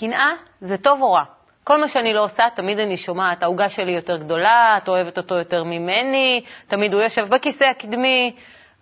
קנאה 0.00 0.32
זה 0.60 0.76
טוב 0.76 1.02
או 1.02 1.12
רע? 1.12 1.24
כל 1.64 1.80
מה 1.80 1.88
שאני 1.88 2.14
לא 2.14 2.24
עושה, 2.24 2.44
תמיד 2.54 2.78
אני 2.78 2.96
שומעת, 2.96 3.42
העוגה 3.42 3.68
שלי 3.68 3.92
יותר 3.92 4.16
גדולה, 4.16 4.74
את 4.76 4.88
אוהבת 4.88 5.18
אותו 5.18 5.34
יותר 5.34 5.64
ממני, 5.64 6.44
תמיד 6.66 6.94
הוא 6.94 7.02
יושב 7.02 7.28
בכיסא 7.28 7.64
הקדמי, 7.64 8.36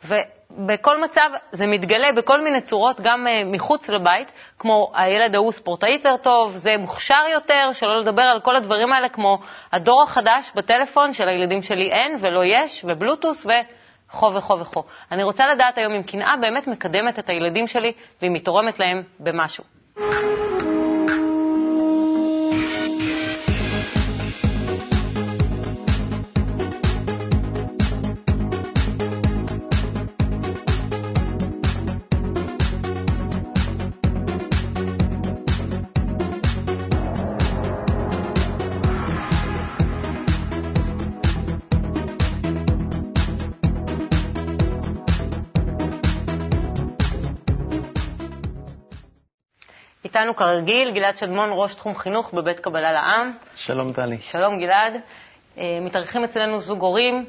ובכל 0.04 1.02
מצב 1.02 1.30
זה 1.52 1.66
מתגלה 1.66 2.12
בכל 2.12 2.40
מיני 2.40 2.60
צורות, 2.60 3.00
גם 3.00 3.26
uh, 3.26 3.44
מחוץ 3.56 3.88
לבית, 3.88 4.32
כמו 4.58 4.92
הילד 4.94 5.34
ההוא 5.34 5.52
ספורטאי 5.52 5.92
יותר 5.92 6.16
טוב, 6.16 6.56
זה 6.56 6.70
מוכשר 6.78 7.22
יותר, 7.32 7.72
שלא 7.72 7.98
לדבר 7.98 8.22
על 8.22 8.40
כל 8.40 8.56
הדברים 8.56 8.92
האלה, 8.92 9.08
כמו 9.08 9.38
הדור 9.72 10.02
החדש 10.02 10.52
בטלפון, 10.54 11.12
שלילדים 11.12 11.62
שלי 11.62 11.90
אין 11.90 12.16
ולא 12.20 12.44
יש, 12.44 12.84
ובלוטוס 12.88 13.46
וכו 13.46 14.34
וכו 14.34 14.58
וכו. 14.60 14.84
אני 15.12 15.22
רוצה 15.22 15.46
לדעת 15.46 15.78
היום 15.78 15.92
אם 15.92 16.02
קנאה 16.02 16.36
באמת 16.40 16.66
מקדמת 16.66 17.18
את 17.18 17.28
הילדים 17.28 17.66
שלי, 17.66 17.92
ואם 18.22 18.34
היא 18.34 18.44
תורמת 18.44 18.78
להם 18.80 19.02
במשהו. 19.20 19.64
איתנו 50.18 50.36
כרגיל 50.36 50.90
גלעד 50.90 51.16
שדמון, 51.16 51.50
ראש 51.52 51.74
תחום 51.74 51.94
חינוך 51.94 52.34
בבית 52.34 52.60
קבלה 52.60 52.92
לעם. 52.92 53.32
שלום 53.54 53.92
טלי. 53.92 54.18
שלום 54.20 54.58
גלעד. 54.58 55.00
אה, 55.58 55.78
מתארחים 55.80 56.24
אצלנו 56.24 56.60
זוג 56.60 56.80
הורים, 56.82 57.24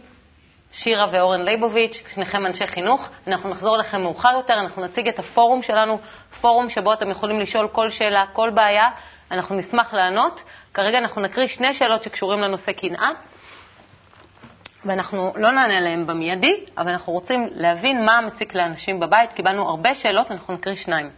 שירה 0.72 1.06
ואורן 1.12 1.42
ליבוביץ', 1.42 2.04
שניכם 2.14 2.46
אנשי 2.46 2.68
חינוך. 2.68 3.10
אנחנו 3.28 3.50
נחזור 3.50 3.76
אליכם 3.76 4.02
מאוחר 4.02 4.30
יותר, 4.34 4.54
אנחנו 4.54 4.82
נציג 4.82 5.08
את 5.08 5.20
הפורום 5.20 5.62
שלנו, 5.62 6.00
פורום 6.42 6.70
שבו 6.70 6.94
אתם 6.94 7.10
יכולים 7.10 7.40
לשאול 7.40 7.68
כל 7.68 7.90
שאלה, 7.90 8.26
כל 8.34 8.50
בעיה. 8.50 8.88
אנחנו 9.32 9.56
נשמח 9.56 9.94
לענות. 9.94 10.44
כרגע 10.74 10.98
אנחנו 10.98 11.22
נקריא 11.22 11.48
שני 11.48 11.74
שאלות 11.74 12.04
שקשורים 12.04 12.40
לנושא 12.40 12.72
קנאה, 12.72 13.10
ואנחנו 14.86 15.34
לא 15.36 15.52
נענה 15.52 15.78
עליהן 15.78 16.08
במיידי, 16.08 16.66
אבל 16.78 16.90
אנחנו 16.90 17.14
רוצים 17.14 17.48
להבין 17.52 18.06
מה 18.06 18.22
מציק 18.22 18.56
לאנשים 18.56 19.00
בבית. 19.00 19.32
קיבלנו 19.32 19.70
הרבה 19.70 19.96
שאלות, 19.96 20.32
אנחנו 20.32 20.54
נקריא 20.54 20.76
שניים. 20.76 21.10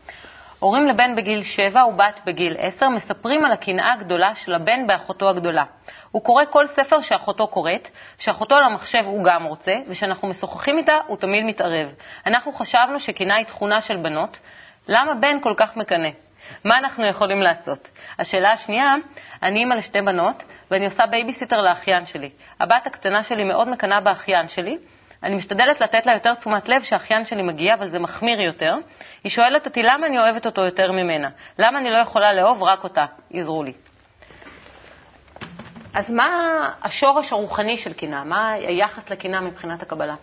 הורים 0.61 0.87
לבן 0.87 1.15
בגיל 1.15 1.43
7 1.43 1.85
ובת 1.85 2.19
בגיל 2.25 2.55
10 2.59 2.89
מספרים 2.89 3.45
על 3.45 3.51
הקנאה 3.51 3.93
הגדולה 3.93 4.35
של 4.35 4.53
הבן 4.53 4.87
באחותו 4.87 5.29
הגדולה. 5.29 5.63
הוא 6.11 6.23
קורא 6.23 6.43
כל 6.49 6.67
ספר 6.67 7.01
שאחותו 7.01 7.47
קוראת, 7.47 7.87
שאחותו 8.17 8.55
על 8.55 8.63
המחשב 8.63 9.03
הוא 9.05 9.23
גם 9.23 9.43
רוצה, 9.43 9.71
וכשאנחנו 9.87 10.27
משוחחים 10.27 10.77
איתה 10.77 10.93
הוא 11.07 11.17
תמיד 11.17 11.45
מתערב. 11.45 11.93
אנחנו 12.25 12.53
חשבנו 12.53 12.99
שקנאה 12.99 13.35
היא 13.35 13.45
תכונה 13.45 13.81
של 13.81 13.97
בנות, 13.97 14.39
למה 14.87 15.13
בן 15.13 15.39
כל 15.41 15.53
כך 15.57 15.77
מקנא? 15.77 16.09
מה 16.65 16.77
אנחנו 16.77 17.05
יכולים 17.05 17.41
לעשות? 17.41 17.89
השאלה 18.19 18.51
השנייה, 18.51 18.95
אני 19.43 19.59
אימא 19.59 19.73
לשתי 19.73 20.01
בנות, 20.01 20.43
ואני 20.71 20.85
עושה 20.85 21.05
בייביסיטר 21.05 21.61
לאחיין 21.61 22.05
שלי. 22.05 22.29
הבת 22.59 22.87
הקטנה 22.87 23.23
שלי 23.23 23.43
מאוד 23.43 23.69
מקנאה 23.69 24.01
באחיין 24.01 24.47
שלי, 24.47 24.77
אני 25.23 25.35
משתדלת 25.35 25.81
לתת 25.81 26.05
לה 26.05 26.13
יותר 26.13 26.33
תשומת 26.33 26.69
לב 26.69 26.83
שהאחיין 26.83 27.25
שלי 27.25 27.41
מגיע, 27.41 27.73
אבל 27.73 27.89
זה 27.89 27.99
מחמיר 27.99 28.41
יותר. 28.41 28.75
היא 29.23 29.29
שואלת 29.29 29.65
אותי 29.65 29.83
למה 29.83 30.07
אני 30.07 30.19
אוהבת 30.19 30.45
אותו 30.45 30.61
יותר 30.61 30.91
ממנה. 30.91 31.29
למה 31.59 31.79
אני 31.79 31.89
לא 31.89 31.97
יכולה 31.97 32.33
לאהוב 32.33 32.63
רק 32.63 32.83
אותה? 32.83 33.05
עזרו 33.33 33.63
לי. 33.63 33.73
אז 35.93 36.09
מה 36.09 36.29
השורש 36.83 37.31
הרוחני 37.31 37.77
של 37.77 37.93
קנאה? 37.93 38.23
מה 38.23 38.51
היחס 38.51 39.09
לקנאה 39.09 39.41
מבחינת 39.41 39.81
הקבלה? 39.81 40.15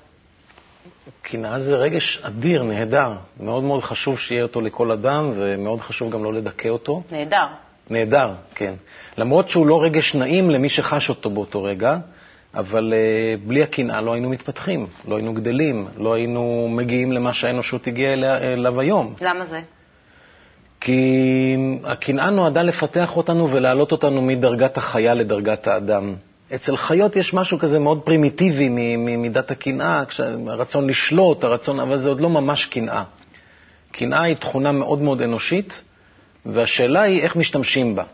קנאה 1.22 1.60
זה 1.60 1.76
רגש 1.76 2.22
אדיר, 2.22 2.62
נהדר. 2.62 3.12
מאוד 3.40 3.64
מאוד 3.64 3.84
חשוב 3.84 4.18
שיהיה 4.18 4.42
אותו 4.42 4.60
לכל 4.60 4.90
אדם, 4.90 5.32
ומאוד 5.34 5.80
חשוב 5.80 6.10
גם 6.10 6.24
לא 6.24 6.34
לדכא 6.34 6.68
אותו. 6.68 7.02
נהדר. 7.12 7.46
נהדר, 7.90 8.32
כן. 8.54 8.74
למרות 9.18 9.48
שהוא 9.48 9.66
לא 9.66 9.82
רגש 9.82 10.14
נעים 10.14 10.50
למי 10.50 10.68
שחש 10.68 11.08
אותו 11.08 11.30
באותו 11.30 11.62
רגע, 11.62 11.96
אבל 12.58 12.92
uh, 12.92 13.48
בלי 13.48 13.62
הקנאה 13.62 14.00
לא 14.00 14.12
היינו 14.12 14.28
מתפתחים, 14.28 14.86
לא 15.08 15.16
היינו 15.16 15.34
גדלים, 15.34 15.88
לא 15.96 16.14
היינו 16.14 16.68
מגיעים 16.70 17.12
למה 17.12 17.32
שהאנושות 17.32 17.86
הגיעה 17.86 18.12
אליו 18.52 18.80
היום. 18.80 19.14
למה 19.20 19.44
זה? 19.44 19.60
כי 20.80 21.56
הקנאה 21.84 22.30
נועדה 22.30 22.62
לפתח 22.62 23.16
אותנו 23.16 23.50
ולהעלות 23.50 23.92
אותנו 23.92 24.22
מדרגת 24.22 24.76
החיה 24.76 25.14
לדרגת 25.14 25.66
האדם. 25.68 26.14
אצל 26.54 26.76
חיות 26.76 27.16
יש 27.16 27.34
משהו 27.34 27.58
כזה 27.58 27.78
מאוד 27.78 28.00
פרימיטיבי 28.04 28.68
ממידת 28.98 29.50
הקנאה, 29.50 30.02
הרצון 30.46 30.86
לשלוט, 30.86 31.44
הרצון, 31.44 31.80
אבל 31.80 31.98
זה 31.98 32.08
עוד 32.08 32.20
לא 32.20 32.30
ממש 32.30 32.66
קנאה. 32.66 33.04
קנאה 33.92 34.22
היא 34.22 34.36
תכונה 34.36 34.72
מאוד 34.72 35.02
מאוד 35.02 35.22
אנושית, 35.22 35.82
והשאלה 36.46 37.02
היא 37.02 37.20
איך 37.22 37.36
משתמשים 37.36 37.94
בה. 37.94 38.04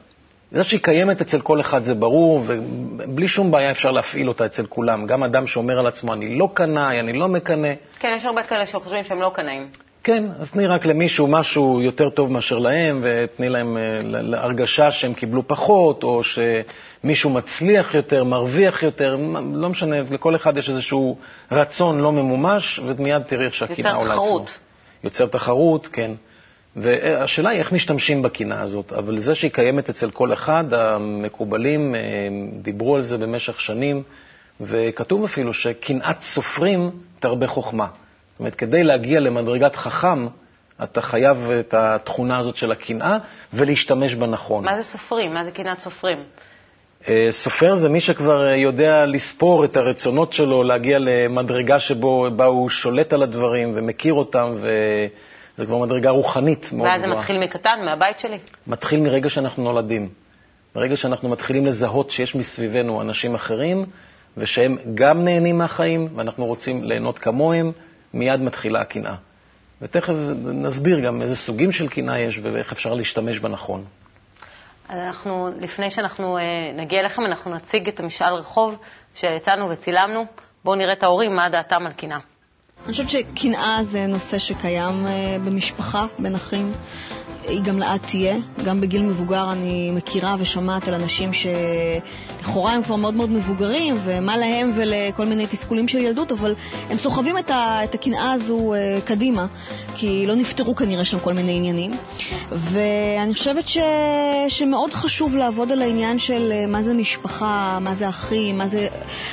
זה 0.55 0.65
שהיא 0.65 0.81
קיימת 0.81 1.21
אצל 1.21 1.41
כל 1.41 1.61
אחד 1.61 1.85
זה 1.85 1.95
ברור, 1.95 2.43
ובלי 2.47 3.29
שום 3.29 3.51
בעיה 3.51 3.71
אפשר 3.71 3.91
להפעיל 3.91 4.29
אותה 4.29 4.47
אצל 4.47 4.67
כולם. 4.67 5.07
גם 5.07 5.23
אדם 5.23 5.47
שאומר 5.47 5.79
על 5.79 5.87
עצמו, 5.87 6.13
אני 6.13 6.39
לא 6.39 6.49
קנאי, 6.55 7.01
אני 7.01 7.13
לא 7.13 7.29
מקנא. 7.29 7.69
כן, 7.99 8.13
יש 8.17 8.25
הרבה 8.25 8.43
כאלה 8.43 8.67
שחושבים 8.67 9.05
שהם 9.05 9.21
לא 9.21 9.31
קנאים. 9.35 9.69
כן, 10.05 10.25
אז 10.39 10.51
תני 10.51 10.67
רק 10.67 10.87
למישהו 10.87 11.27
משהו 11.27 11.81
יותר 11.83 12.11
טוב 12.11 12.33
מאשר 12.33 12.59
להם, 12.59 13.01
ותני 13.03 13.49
להם 13.49 13.77
אה, 13.77 14.39
הרגשה 14.39 14.91
שהם 14.91 15.15
קיבלו 15.15 15.49
פחות, 15.49 16.03
או 16.03 16.21
שמישהו 16.25 17.31
מצליח 17.31 17.95
יותר, 17.95 18.25
מרוויח 18.25 18.83
יותר, 18.83 19.17
לא 19.55 19.69
משנה, 19.69 19.97
לכל 20.11 20.37
אחד 20.37 20.57
יש 20.57 20.69
איזשהו 20.69 21.19
רצון 21.53 22.01
לא 22.01 22.13
ממומש, 22.13 22.81
ומיד 22.85 23.23
תראי 23.23 23.45
איך 23.45 23.55
שהקנאה 23.55 23.95
עולה 23.95 24.15
אצלו. 24.15 24.25
יוצר 24.25 24.47
תחרות. 24.47 24.59
יוצר 25.05 25.27
תחרות, 25.27 25.87
כן. 25.87 26.11
והשאלה 26.77 27.51
היא 27.51 27.59
איך 27.59 27.73
משתמשים 27.73 28.23
בקנאה 28.23 28.63
הזאת, 28.63 28.93
אבל 28.93 29.19
זה 29.19 29.35
שהיא 29.35 29.51
קיימת 29.51 29.91
אצל 29.91 30.11
כל 30.11 30.33
אחד, 30.33 30.65
המקובלים 30.75 31.95
אה, 31.95 32.01
דיברו 32.63 32.97
על 32.97 33.03
זה 33.03 33.19
במשך 33.19 33.61
שנים, 33.61 34.03
וכתוב 34.61 35.25
אפילו 35.25 35.55
שקנאת 35.55 36.23
סופרים 36.23 36.91
תרבה 37.21 37.47
חוכמה. 37.47 37.87
זאת 38.33 38.41
אומרת, 38.41 38.55
כדי 38.55 38.85
להגיע 38.85 39.21
למדרגת 39.21 39.77
חכם, 39.77 40.27
אתה 40.83 41.03
חייב 41.03 41.51
את 41.51 41.75
התכונה 41.75 42.39
הזאת 42.39 42.57
של 42.57 42.73
הקנאה 42.73 43.19
ולהשתמש 43.55 44.15
בה 44.15 44.27
נכון. 44.27 44.65
מה 44.65 44.77
זה 44.77 44.83
סופרים? 44.83 45.35
מה 45.35 45.45
זה 45.45 45.51
קנאת 45.51 45.79
סופרים? 45.79 46.19
אה, 47.09 47.29
סופר 47.31 47.75
זה 47.75 47.89
מי 47.89 48.01
שכבר 48.01 48.47
יודע 48.47 49.07
לספור 49.07 49.65
את 49.65 49.77
הרצונות 49.77 50.33
שלו, 50.33 50.63
להגיע 50.63 50.99
למדרגה 50.99 51.79
שבה 51.79 52.45
הוא 52.45 52.69
שולט 52.69 53.13
על 53.13 53.23
הדברים 53.23 53.73
ומכיר 53.75 54.15
אותם, 54.15 54.55
ו... 54.63 54.69
זה 55.57 55.67
כבר 55.67 55.79
מדרגה 55.79 56.11
רוחנית 56.11 56.59
מאוד 56.59 56.73
גבוהה. 56.73 56.93
ואז 56.93 57.01
זה 57.01 57.07
מתחיל 57.07 57.39
מקטן, 57.39 57.79
מהבית 57.85 58.19
שלי? 58.19 58.39
מתחיל 58.67 59.01
מרגע 59.01 59.31
שאנחנו 59.31 59.63
נולדים. 59.63 60.09
ברגע 60.75 60.97
שאנחנו 60.97 61.29
מתחילים 61.29 61.67
לזהות 61.67 62.11
שיש 62.11 62.35
מסביבנו 62.35 63.01
אנשים 63.01 63.35
אחרים, 63.35 63.87
ושהם 64.37 64.77
גם 64.95 65.25
נהנים 65.25 65.59
מהחיים, 65.59 66.09
ואנחנו 66.17 66.47
רוצים 66.47 66.85
ליהנות 66.85 67.19
כמוהם, 67.19 67.73
מיד 68.15 68.41
מתחילה 68.41 68.81
הקנאה. 68.81 69.15
ותכף 69.83 70.13
נסביר 70.45 71.01
גם 71.01 71.23
איזה 71.23 71.37
סוגים 71.37 71.73
של 71.73 71.89
קנאה 71.89 72.21
יש 72.21 72.41
ואיך 72.43 72.73
אפשר 72.73 72.95
להשתמש 72.95 73.39
בה 73.39 73.49
נכון. 73.49 73.85
אנחנו, 74.91 75.49
לפני 75.61 75.91
שאנחנו 75.91 76.39
אה, 76.39 76.43
נגיע 76.77 77.01
אליכם, 77.01 77.23
אנחנו 77.27 77.55
נציג 77.55 77.89
את 77.89 78.01
המשאל 78.01 78.35
רחוב 78.35 78.79
שיצאנו 79.15 79.71
וצילמנו. 79.71 80.27
בואו 80.65 80.77
נראה 80.77 80.93
את 80.93 81.03
ההורים, 81.03 81.37
מה 81.37 81.49
דעתם 81.49 81.87
על 81.87 81.93
קנאה. 81.93 82.19
אני 82.85 82.93
חושבת 82.93 83.09
שקנאה 83.09 83.79
זה 83.91 84.07
נושא 84.07 84.39
שקיים 84.39 85.07
אה, 85.07 85.37
במשפחה, 85.45 86.07
בין 86.19 86.35
אחים. 86.35 86.73
היא 87.49 87.63
גם 87.63 87.79
לאט 87.79 88.07
תהיה. 88.07 88.37
גם 88.65 88.81
בגיל 88.81 89.03
מבוגר 89.03 89.53
אני 89.53 89.91
מכירה 89.91 90.37
ושומעת 90.39 90.89
על 90.89 90.95
אנשים 90.95 91.31
שלכאורה 91.33 92.75
הם 92.75 92.83
כבר 92.83 92.97
מאוד 92.97 93.15
מאוד 93.15 93.31
מבוגרים, 93.31 93.97
ומה 94.05 94.37
להם 94.37 94.73
ולכל 94.75 95.27
מיני 95.27 95.47
תסכולים 95.47 95.89
של 95.89 95.99
ילדות, 95.99 96.33
אבל 96.33 96.55
הם 96.91 96.99
סוחבים 96.99 97.39
את 97.39 97.95
הקנאה 97.95 98.33
הזו 98.33 98.75
אה, 98.75 98.99
קדימה, 99.05 99.47
כי 99.97 100.27
לא 100.27 100.35
נפתרו 100.35 100.75
כנראה 100.75 101.05
שם 101.05 101.19
כל 101.19 101.33
מיני 101.33 101.57
עניינים. 101.57 101.91
ואני 102.53 103.35
חושבת 103.35 103.69
ש... 103.69 103.79
שמאוד 104.49 104.93
חשוב 104.93 105.37
לעבוד 105.37 105.73
על 105.73 105.83
העניין 105.83 106.19
של 106.19 106.53
אה, 106.53 106.67
מה 106.67 106.83
זה 106.83 106.95
משפחה, 106.95 107.79
מה 107.81 107.95
זה 107.95 108.09
אחים, 108.09 108.59
מה 108.59 108.69
זה 108.69 108.89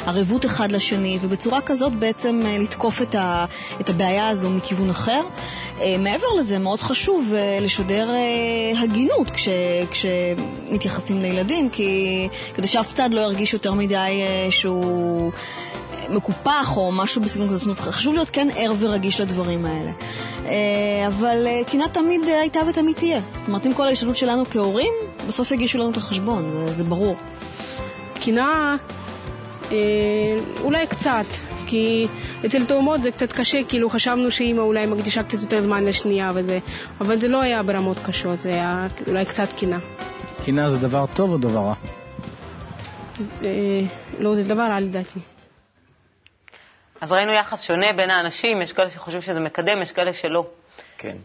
ערבות 0.05 0.45
אחד 0.45 0.71
לשני, 0.71 1.17
ובצורה 1.21 1.61
כזאת 1.61 1.93
בעצם 1.93 2.39
אה, 2.45 2.57
לתקוף 2.57 3.01
את, 3.01 3.15
ה... 3.15 3.45
את 3.81 3.89
הבעיה 3.89 4.29
הזו 4.29 4.49
מכיוון 4.49 4.89
אחר. 4.89 5.21
מעבר 5.99 6.27
לזה, 6.39 6.59
מאוד 6.59 6.79
חשוב 6.79 7.33
לשדר 7.61 8.00
הגינות 8.83 9.31
כש... 9.31 9.49
כשמתייחסים 9.91 11.21
לילדים, 11.21 11.69
כי... 11.69 12.27
כדי 12.53 12.67
שאף 12.67 12.93
צד 12.93 13.09
לא 13.13 13.21
ירגיש 13.21 13.53
יותר 13.53 13.73
מדי 13.73 14.21
שהוא... 14.49 15.31
מקופח 16.11 16.77
או 16.77 16.91
משהו 16.91 17.21
בסגנון 17.21 17.49
כזה. 17.49 17.57
זאת 17.57 17.65
אומרת, 17.65 17.79
חשוב 17.79 18.13
להיות 18.13 18.29
כן 18.29 18.47
ער 18.55 18.73
ורגיש 18.79 19.21
לדברים 19.21 19.65
האלה. 19.65 19.91
אה, 20.45 21.07
אבל 21.07 21.47
אה, 21.47 21.61
קנאה 21.71 21.89
תמיד 21.89 22.21
הייתה 22.25 22.59
ותמיד 22.69 22.95
תהיה. 22.95 23.21
זאת 23.39 23.47
אומרת, 23.47 23.65
עם 23.65 23.73
כל 23.73 23.87
ההשתדלות 23.87 24.17
שלנו 24.17 24.45
כהורים, 24.45 24.93
בסוף 25.27 25.51
יגישו 25.51 25.77
לנו 25.77 25.91
את 25.91 25.97
החשבון, 25.97 26.49
זה, 26.49 26.73
זה 26.73 26.83
ברור. 26.83 27.15
קנאה, 28.25 28.75
אה, 29.71 29.77
אולי 30.61 30.87
קצת, 30.87 31.25
כי 31.71 32.07
אצל 32.45 32.65
תאומות 32.65 33.01
זה 33.01 33.11
קצת 33.11 33.31
קשה, 33.31 33.57
כאילו 33.69 33.89
חשבנו 33.89 34.31
שאימא 34.31 34.61
אולי 34.61 34.85
מקדישה 34.85 35.23
קצת 35.23 35.41
יותר 35.41 35.61
זמן 35.61 35.85
לשנייה 35.85 36.31
וזה, 36.35 36.59
אבל 37.01 37.19
זה 37.19 37.27
לא 37.27 37.41
היה 37.41 37.63
ברמות 37.63 37.97
קשות, 38.05 38.39
זה 38.39 38.49
היה 38.49 38.87
אולי 39.07 39.25
קצת 39.25 39.47
קנאה. 39.59 39.79
קנאה 40.45 40.67
זה 40.67 40.77
דבר 40.77 41.05
טוב 41.15 41.31
או 41.31 41.37
דבר 41.37 41.59
רע? 41.59 41.73
אה, 43.43 43.81
לא, 44.19 44.35
זה 44.35 44.43
דבר 44.43 44.63
רע 44.63 44.79
לדעתי. 44.79 45.19
אז 47.01 47.11
ראינו 47.11 47.33
יחס 47.33 47.61
שונה 47.61 47.93
בין 47.97 48.09
האנשים, 48.09 48.61
יש 48.61 48.73
כאלה 48.73 48.89
שחושבים 48.89 49.21
שזה 49.21 49.39
מקדם, 49.39 49.81
יש 49.81 49.91
כאלה 49.91 50.13
שלא. 50.13 50.47
כן. 50.97 51.17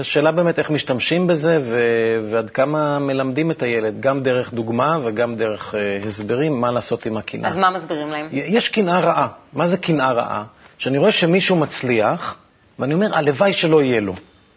השאלה 0.00 0.32
באמת 0.32 0.58
איך 0.58 0.70
משתמשים 0.70 1.26
בזה 1.26 1.58
ו- 1.62 2.30
ועד 2.30 2.50
כמה 2.50 2.98
מלמדים 2.98 3.50
את 3.50 3.62
הילד, 3.62 4.00
גם 4.00 4.22
דרך 4.22 4.54
דוגמה 4.54 4.98
וגם 5.04 5.34
דרך 5.34 5.74
uh, 5.74 6.08
הסברים, 6.08 6.60
מה 6.60 6.70
לעשות 6.70 7.06
עם 7.06 7.16
הקנאה. 7.16 7.50
אז 7.50 7.56
מה 7.56 7.70
מסבירים 7.70 8.10
להם? 8.10 8.28
יש 8.32 8.68
קנאה 8.68 9.00
רעה. 9.00 9.28
מה 9.52 9.68
זה 9.68 9.76
קנאה 9.76 10.12
רעה? 10.12 10.44
שאני 10.78 10.98
רואה 10.98 11.12
שמישהו 11.12 11.56
מצליח, 11.56 12.36
ואני 12.78 12.94
אומר, 12.94 13.16
הלוואי 13.16 13.52
שלא 13.52 13.82
יהיה 13.82 14.00
לו. 14.00 14.14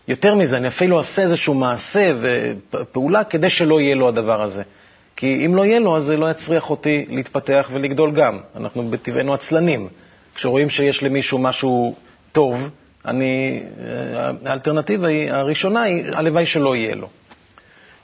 יותר 0.07 0.35
מזה, 0.35 0.57
אני 0.57 0.67
אפילו 0.67 0.97
אעשה 0.97 1.21
איזשהו 1.21 1.53
מעשה 1.53 2.11
ופעולה 2.21 3.23
כדי 3.23 3.49
שלא 3.49 3.81
יהיה 3.81 3.95
לו 3.95 4.07
הדבר 4.07 4.41
הזה. 4.41 4.63
כי 5.15 5.45
אם 5.45 5.55
לא 5.55 5.65
יהיה 5.65 5.79
לו, 5.79 5.97
אז 5.97 6.03
זה 6.03 6.17
לא 6.17 6.29
יצריח 6.31 6.69
אותי 6.69 7.05
להתפתח 7.09 7.69
ולגדול 7.73 8.11
גם. 8.11 8.39
אנחנו 8.55 8.83
בטבענו 8.83 9.33
עצלנים. 9.33 9.87
כשרואים 10.35 10.69
שיש 10.69 11.03
למישהו 11.03 11.39
משהו 11.39 11.95
טוב, 12.31 12.69
אני, 13.07 13.63
אה, 13.79 14.31
האלטרנטיבה 14.45 15.07
היא, 15.07 15.31
הראשונה 15.31 15.81
היא, 15.81 16.03
הלוואי 16.13 16.45
שלא 16.45 16.75
יהיה 16.75 16.95
לו. 16.95 17.09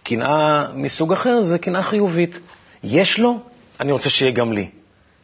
קנאה 0.04 0.66
מסוג 0.74 1.14
אחר 1.14 1.42
זה 1.42 1.60
קנאה 1.60 1.84
חיובית. 1.84 2.40
יש 2.84 3.20
לו, 3.20 3.40
אני 3.80 3.92
רוצה 3.92 4.10
שיהיה 4.10 4.32
גם 4.32 4.54
לי. 4.54 4.68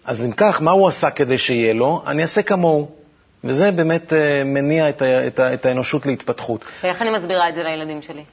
אז 0.05 0.21
אם 0.21 0.31
כך, 0.31 0.61
מה 0.61 0.71
הוא 0.71 0.87
עשה 0.87 1.09
כדי 1.09 1.37
שיהיה 1.37 1.73
לו? 1.73 2.03
אני 2.07 2.21
אעשה 2.21 2.41
כמוהו. 2.41 2.91
וזה 3.43 3.71
באמת 3.71 4.13
אה, 4.13 4.43
מניע 4.43 4.89
את, 4.89 5.01
ה, 5.01 5.27
את, 5.27 5.39
ה, 5.39 5.53
את 5.53 5.65
האנושות 5.65 6.05
להתפתחות. 6.05 6.65
ואיך 6.83 7.01
אני 7.01 7.09
מסבירה 7.17 7.49
את 7.49 7.55
זה 7.55 7.63
לילדים 7.63 8.01
שלי? 8.01 8.23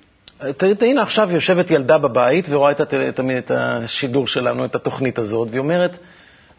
הנה 0.81 1.03
עכשיו 1.03 1.31
יושבת 1.33 1.71
ילדה 1.71 1.99
בבית 1.99 2.47
ורואה 2.49 2.71
את, 2.71 2.81
את, 2.81 3.21
את 3.39 3.51
השידור 3.55 4.27
שלנו, 4.27 4.65
את 4.65 4.75
התוכנית 4.75 5.19
הזאת, 5.19 5.49
והיא 5.51 5.59
אומרת, 5.59 5.99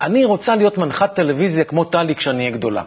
אני 0.01 0.25
רוצה 0.25 0.55
להיות 0.55 0.77
מנחת 0.77 1.15
טלוויזיה 1.15 1.63
כמו 1.63 1.83
טלי 1.83 2.15
כשאני 2.15 2.37
אהיה 2.45 2.57
גדולה. 2.57 2.83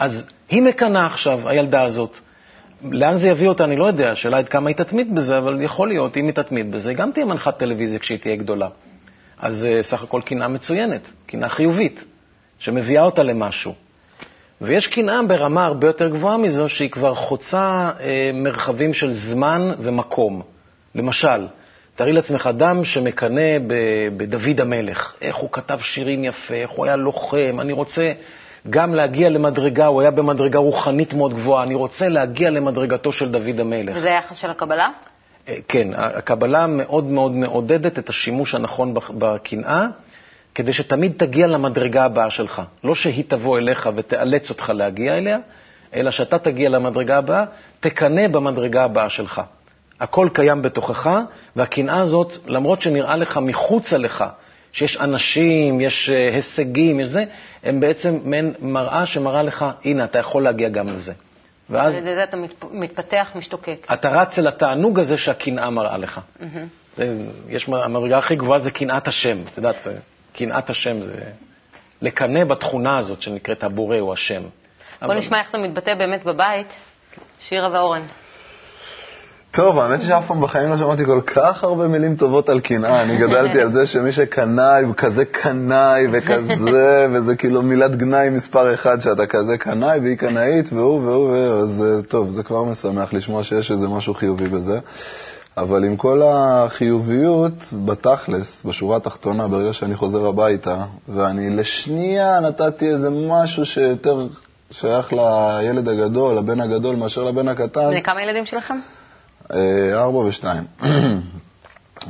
אז 0.00 0.22
היא 0.48 0.62
מקנאה 0.62 1.06
עכשיו, 1.06 1.48
הילדה 1.48 1.82
הזאת. 1.82 2.18
לאן 2.90 3.16
זה 3.16 3.28
יביא 3.28 3.48
אותה, 3.48 3.64
אני 3.64 3.76
לא 3.76 3.86
יודע, 3.86 4.12
השאלה 4.12 4.38
עד 4.38 4.48
כמה 4.48 4.70
היא 4.70 4.76
תתמיד 4.76 5.14
בזה, 5.14 5.38
אבל 5.38 5.62
יכול 5.62 5.88
להיות, 5.88 6.16
אם 6.16 6.26
היא 6.26 6.34
תתמיד 6.34 6.72
בזה, 6.72 6.94
גם 6.94 7.12
תהיה 7.12 7.26
מנחת 7.26 7.58
טלוויזיה 7.58 7.98
כשהיא 7.98 8.18
תהיה 8.18 8.36
גדולה. 8.36 8.68
אז 9.38 9.68
uh, 9.70 9.82
סך 9.82 10.02
הכל 10.02 10.20
קנאה 10.24 10.48
מצוינת, 10.48 11.12
קנאה 11.26 11.48
חיובית, 11.48 12.04
שמביאה 12.58 13.02
אותה 13.02 13.22
למשהו. 13.22 13.74
ויש 14.60 14.86
קנאה 14.86 15.22
ברמה 15.22 15.64
הרבה 15.66 15.86
יותר 15.86 16.08
גבוהה 16.08 16.36
מזו, 16.36 16.68
שהיא 16.68 16.90
כבר 16.90 17.14
חוצה 17.14 17.90
uh, 17.98 18.02
מרחבים 18.34 18.94
של 18.94 19.12
זמן 19.12 19.72
ומקום. 19.78 20.42
למשל, 20.94 21.46
תארי 21.94 22.12
לעצמך 22.12 22.46
אדם 22.46 22.84
שמקנא 22.84 23.58
בדוד 24.16 24.60
המלך, 24.60 25.14
איך 25.22 25.36
הוא 25.36 25.50
כתב 25.52 25.78
שירים 25.82 26.24
יפה, 26.24 26.54
איך 26.54 26.70
הוא 26.70 26.84
היה 26.84 26.96
לוחם, 26.96 27.60
אני 27.60 27.72
רוצה 27.72 28.02
גם 28.70 28.94
להגיע 28.94 29.28
למדרגה, 29.28 29.86
הוא 29.86 30.00
היה 30.00 30.10
במדרגה 30.10 30.58
רוחנית 30.58 31.14
מאוד 31.14 31.34
גבוהה, 31.34 31.62
אני 31.62 31.74
רוצה 31.74 32.08
להגיע 32.08 32.50
למדרגתו 32.50 33.12
של 33.12 33.30
דוד 33.30 33.60
המלך. 33.60 33.96
וזה 33.96 34.08
היחס 34.08 34.36
של 34.36 34.50
הקבלה? 34.50 34.88
אה, 35.48 35.56
כן, 35.68 35.88
הקבלה 35.94 36.66
מאוד 36.66 37.04
מאוד 37.04 37.32
מעודדת 37.32 37.98
את 37.98 38.08
השימוש 38.08 38.54
הנכון 38.54 38.94
בקנאה, 39.18 39.86
כדי 40.54 40.72
שתמיד 40.72 41.12
תגיע 41.16 41.46
למדרגה 41.46 42.04
הבאה 42.04 42.30
שלך. 42.30 42.62
לא 42.84 42.94
שהיא 42.94 43.24
תבוא 43.28 43.58
אליך 43.58 43.88
ותאלץ 43.96 44.50
אותך 44.50 44.72
להגיע 44.74 45.12
אליה, 45.18 45.38
אלא 45.94 46.10
שאתה 46.10 46.38
תגיע 46.38 46.68
למדרגה 46.68 47.18
הבאה, 47.18 47.44
תקנא 47.80 48.28
במדרגה 48.28 48.84
הבאה 48.84 49.08
שלך. 49.08 49.42
הכל 50.00 50.28
קיים 50.32 50.62
בתוכך, 50.62 51.20
והקנאה 51.56 52.00
הזאת, 52.00 52.32
למרות 52.46 52.82
שנראה 52.82 53.16
לך 53.16 53.38
מחוצה 53.42 53.98
לך, 53.98 54.24
שיש 54.72 54.96
אנשים, 54.96 55.80
יש 55.80 56.10
אה, 56.10 56.34
הישגים, 56.34 57.00
יש 57.00 57.08
זה, 57.08 57.20
הם 57.62 57.80
בעצם 57.80 58.18
מעין 58.24 58.54
מראה 58.60 59.06
שמראה 59.06 59.42
לך, 59.42 59.64
הנה, 59.84 60.04
אתה 60.04 60.18
יכול 60.18 60.44
להגיע 60.44 60.68
גם 60.68 60.88
לזה. 60.88 61.12
ואז... 61.70 61.94
על 61.94 62.06
ידי 62.06 62.22
אתה 62.22 62.36
מתפתח, 62.70 63.32
משתוקק. 63.34 63.86
אתה 63.92 64.08
רץ 64.08 64.38
אל 64.38 64.46
התענוג 64.46 64.98
הזה 65.00 65.18
שהקנאה 65.18 65.70
מראה 65.70 65.98
לך. 65.98 66.20
Mm-hmm. 66.40 67.02
יש, 67.48 67.68
המדרגה 67.68 68.18
הכי 68.18 68.36
גבוהה 68.36 68.58
זה 68.58 68.70
קנאת 68.70 69.08
השם. 69.08 69.38
את 69.52 69.56
יודעת, 69.56 69.86
קנאת 70.32 70.70
השם 70.70 71.00
זה 71.00 71.14
לקנא 72.02 72.44
בתכונה 72.44 72.98
הזאת 72.98 73.22
שנקראת 73.22 73.64
הבורא 73.64 73.98
או 73.98 74.12
השם. 74.12 74.42
בוא. 75.02 75.14
נשמע 75.14 75.38
איך 75.38 75.52
זה 75.52 75.58
מתבטא 75.58 75.94
באמת 75.94 76.24
בבית. 76.24 76.76
שירה 77.38 77.68
ואורן. 77.72 78.02
טוב, 79.52 79.78
האמת 79.78 80.02
שאף 80.02 80.26
פעם 80.26 80.40
בחיים 80.40 80.70
לא 80.70 80.78
שמעתי 80.78 81.04
כל 81.04 81.20
כך 81.20 81.64
הרבה 81.64 81.88
מילים 81.88 82.16
טובות 82.16 82.48
על 82.48 82.60
קנאה. 82.60 83.02
אני 83.02 83.16
גדלתי 83.16 83.60
על 83.60 83.72
זה 83.72 83.86
שמי 83.86 84.12
שקנאי 84.12 84.82
הוא 84.84 84.94
כזה 84.94 85.24
קנאי 85.24 86.06
וכזה, 86.12 87.06
וזה 87.12 87.36
כאילו 87.36 87.62
מילת 87.62 87.96
גנאי 87.96 88.30
מספר 88.30 88.74
אחד, 88.74 89.00
שאתה 89.00 89.26
כזה 89.26 89.58
קנאי 89.58 89.98
והיא 89.98 90.16
קנאית 90.16 90.72
והוא 90.72 91.00
והוא 91.00 91.30
והוא, 91.30 91.62
אז 91.62 91.84
אה, 91.86 92.02
טוב, 92.02 92.30
זה 92.30 92.42
כבר 92.42 92.64
משמח 92.64 93.12
לשמוע 93.12 93.42
שיש 93.42 93.70
איזה 93.70 93.88
משהו 93.88 94.14
חיובי 94.14 94.48
בזה. 94.48 94.78
אבל 95.56 95.84
עם 95.84 95.96
כל 95.96 96.22
החיוביות, 96.24 97.74
בתכלס, 97.84 98.62
בשורה 98.64 98.96
התחתונה, 98.96 99.48
ברגע 99.48 99.72
שאני 99.72 99.96
חוזר 99.96 100.26
הביתה, 100.26 100.76
ואני 101.08 101.50
לשנייה 101.50 102.40
נתתי 102.40 102.88
איזה 102.90 103.10
משהו 103.10 103.66
שיותר 103.66 104.26
שייך 104.70 105.12
לילד 105.12 105.88
הגדול, 105.88 106.36
לבן 106.36 106.60
הגדול, 106.60 106.96
מאשר 106.96 107.24
לבן 107.24 107.48
הקטן. 107.48 107.90
בני 107.90 108.02
כמה 108.02 108.22
ילדים 108.22 108.46
שלכם? 108.46 108.78
אה, 109.54 110.02
ארבע 110.02 110.18
ושתיים. 110.18 110.64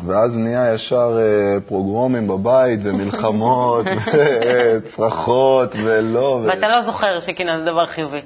ואז 0.07 0.39
נהיה 0.39 0.75
ישר 0.75 1.19
אה, 1.19 1.61
פרוגרומים 1.61 2.29
בבית, 2.29 2.81
ומלחמות, 2.83 3.87
וצרחות, 4.15 5.77
ולא. 5.85 6.41
ואתה 6.47 6.69
לא 6.69 6.83
זוכר 6.83 7.21
שקינא 7.21 7.59
זה 7.59 7.65
דבר 7.65 7.87
חיובי. 7.87 8.21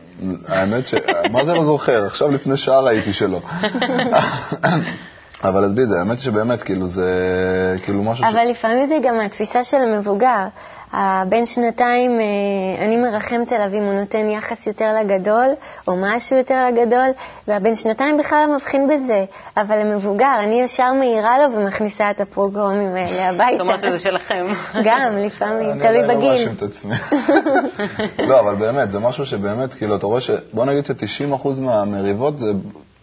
האמת 0.49 0.87
ש... 0.87 0.95
מה 1.33 1.45
זה 1.45 1.55
לא 1.55 1.65
זוכר? 1.65 2.07
עכשיו 2.07 2.31
לפני 2.31 2.57
שעה 2.57 2.81
ראיתי 2.81 3.13
שלא. 3.13 3.41
אבל 5.45 5.65
עזבי 5.65 5.83
את 5.83 5.89
זה, 5.89 5.99
האמת 5.99 6.19
שבאמת, 6.19 6.63
כאילו, 6.63 6.87
זה 6.87 7.77
כאילו 7.85 8.03
משהו 8.03 8.25
ש... 8.25 8.29
אבל 8.29 8.51
לפעמים 8.51 8.87
זה 8.87 8.95
גם 9.03 9.21
התפיסה 9.21 9.65
של 9.65 9.77
המבוגר. 9.77 10.47
הבן 10.97 11.47
שנתיים, 11.47 12.21
אה, 12.21 12.85
אני 12.85 12.97
מרחמת 12.97 13.53
עליו 13.53 13.79
אם 13.79 13.83
הוא 13.83 13.95
נותן 13.95 14.29
יחס 14.29 14.67
יותר 14.67 14.95
לגדול, 15.01 15.47
או 15.89 15.97
משהו 15.97 16.37
יותר 16.37 16.55
לגדול, 16.69 17.09
והבן 17.49 17.75
שנתיים 17.75 18.17
בכלל 18.17 18.45
לא 18.49 18.55
מבחין 18.55 18.89
בזה. 18.89 19.25
אבל 19.57 19.79
המבוגר, 19.79 20.33
אני 20.45 20.61
ישר 20.61 20.93
מעירה 20.93 21.39
לו 21.39 21.53
ומכניסה 21.53 22.11
את 22.11 22.21
הפרוגרומים 22.21 22.95
האלה 22.97 23.29
הביתה. 23.31 23.53
זאת 23.53 23.61
אומרת 23.61 23.81
שזה 23.81 23.99
שלכם. 23.99 24.47
גם, 24.87 25.17
לפעמים, 25.17 25.79
תלוי 25.79 26.03
בגיל. 26.03 26.11
אני 26.11 26.13
עדיין 26.13 26.21
לא 26.21 26.31
מאשים 26.31 26.53
את 26.57 26.63
עצמי. 26.63 26.95
לא, 28.29 28.41
אבל 28.41 28.55
באמת, 28.55 28.91
זה 28.91 28.99
משהו 28.99 29.27
שבאמת, 29.27 29.75
כאילו, 29.75 29.97
אתה 29.97 30.07
רואה 30.07 30.21
ש... 30.21 30.31
בוא 30.53 30.65
נגיד 30.65 30.87
ש-90% 30.87 31.61
מהמריבות 31.61 32.39
זה 32.39 32.53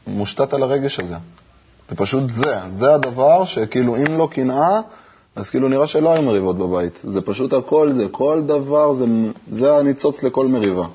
מושתת 0.08 0.54
על 0.54 0.64
הרגש 0.64 1.00
הזה. 1.00 1.16
זה 1.90 1.96
פשוט 1.96 2.30
זה. 2.30 2.56
זה 2.70 2.94
הדבר 2.94 3.46
שכאילו, 3.46 3.96
אם 3.96 4.18
לא 4.18 4.28
קנאה, 4.32 4.80
אז 5.36 5.50
כאילו 5.50 5.68
נראה 5.68 5.88
שלא 5.88 6.14
היו 6.14 6.22
מריבות 6.22 6.58
בבית. 6.58 7.02
זה 7.04 7.22
פשוט 7.22 7.54
הכל 7.54 7.90
זה, 7.90 8.08
כל 8.12 8.42
דבר, 8.46 8.94
זה, 8.94 9.06
זה 9.52 9.78
הניצוץ 9.78 10.24
לכל 10.24 10.48
מריבה. 10.48 10.86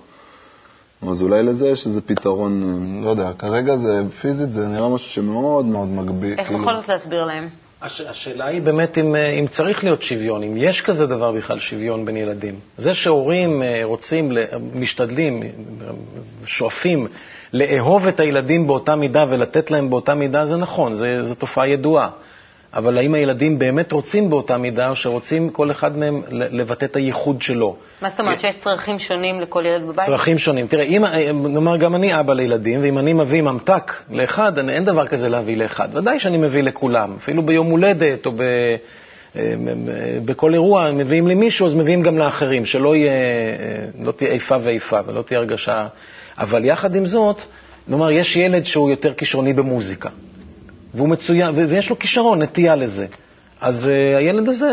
אז 1.11 1.23
אולי 1.23 1.43
לזה 1.43 1.69
יש 1.69 1.87
איזה 1.87 2.01
פתרון, 2.01 2.63
לא 3.05 3.11
יודע, 3.11 3.33
כרגע 3.39 3.77
זה, 3.77 4.03
פיזית 4.21 4.53
זה 4.53 4.69
נראה 4.69 4.89
משהו 4.89 5.11
שמאוד 5.11 5.67
מאוד 5.67 5.89
מגביל. 5.89 6.35
איך 6.39 6.49
כאילו... 6.49 6.63
בכל 6.63 6.77
זאת 6.77 6.89
להסביר 6.89 7.25
להם? 7.25 7.49
הש, 7.83 8.01
השאלה 8.01 8.47
היא 8.47 8.63
באמת 8.63 8.99
אם, 8.99 9.17
אה, 9.17 9.31
אם 9.31 9.47
צריך 9.47 9.85
להיות 9.85 10.03
שוויון, 10.03 10.43
אם 10.43 10.57
יש 10.57 10.83
כזה 10.83 11.07
דבר 11.07 11.33
בכלל 11.33 11.59
שוויון 11.59 12.05
בין 12.05 12.17
ילדים. 12.17 12.55
זה 12.79 12.95
שהורים 12.95 13.63
אה, 13.63 13.81
רוצים, 13.85 14.33
משתדלים, 14.75 15.43
שואפים 16.47 17.07
לאהוב 17.53 18.07
את 18.07 18.21
הילדים 18.21 18.67
באותה 18.67 18.97
מידה 18.97 19.25
ולתת 19.31 19.71
להם 19.71 19.91
באותה 19.91 20.15
מידה, 20.15 20.47
זה 20.47 20.57
נכון, 20.57 20.95
זו 21.23 21.35
תופעה 21.39 21.69
ידועה. 21.69 22.09
אבל 22.77 22.99
האם 22.99 23.15
הילדים 23.15 23.59
באמת 23.59 23.93
רוצים 23.93 24.31
באותה 24.31 24.57
מידה, 24.57 24.89
או 24.89 24.97
שרוצים 24.97 25.51
כל 25.51 25.71
אחד 25.71 25.99
מהם 25.99 26.23
לבטא 26.31 26.85
את 26.85 26.97
הייחוד 26.97 27.43
שלו? 27.43 27.77
מה 28.03 28.11
זאת 28.11 28.21
אומרת, 28.21 28.41
שיש 28.41 28.57
צרכים 28.59 28.99
שונים 28.99 29.41
לכל 29.41 29.65
ילד 29.67 29.89
בבית? 29.89 30.07
צרכים 30.07 30.39
שונים. 30.39 30.67
תראה, 30.67 30.85
אם, 30.85 31.05
נאמר, 31.49 31.77
גם 31.77 31.95
אני 31.95 32.21
אבא 32.21 32.35
לילדים, 32.35 32.83
ואם 32.83 32.99
אני 32.99 33.13
מביא 33.13 33.43
ממתק 33.43 33.93
לאחד, 34.11 34.59
אין 34.69 34.85
דבר 34.85 35.07
כזה 35.07 35.29
להביא 35.29 35.57
לאחד. 35.57 35.89
ודאי 35.93 36.21
שאני 36.21 36.37
מביא 36.37 36.63
לכולם, 36.63 37.17
אפילו 37.23 37.43
ביום 37.43 37.67
הולדת, 37.67 38.27
או 38.27 38.33
ב... 38.33 38.43
אה, 39.37 39.55
בכל 40.25 40.55
אירוע 40.55 40.93
מביאים 40.93 41.29
למישהו, 41.29 41.67
אז 41.67 41.75
מביאים 41.75 42.03
גם 42.03 42.19
לאחרים, 42.19 42.67
שלא 42.67 42.97
יהיה, 42.97 43.13
לא 44.05 44.13
תהיה 44.13 44.31
איפה 44.31 44.57
ואיפה 44.63 45.01
ולא 45.07 45.23
תהיה 45.23 45.41
הרגשה. 45.41 45.87
אבל 46.39 46.65
יחד 46.65 46.97
עם 46.97 47.07
זאת, 47.07 47.41
נאמר, 47.89 48.11
יש 48.11 48.37
ילד 48.37 48.65
שהוא 48.65 48.91
יותר 48.91 49.15
כישרוני 49.15 49.53
במוזיקה, 49.53 50.09
והוא 50.97 51.09
מצוין, 51.09 51.51
ויש 51.69 51.91
לו 51.91 51.99
כישרון, 51.99 52.43
נטייה 52.43 52.77
לזה. 52.77 53.07
אז 53.61 53.87
uh, 53.87 54.19
הילד 54.19 54.49
הזה, 54.49 54.73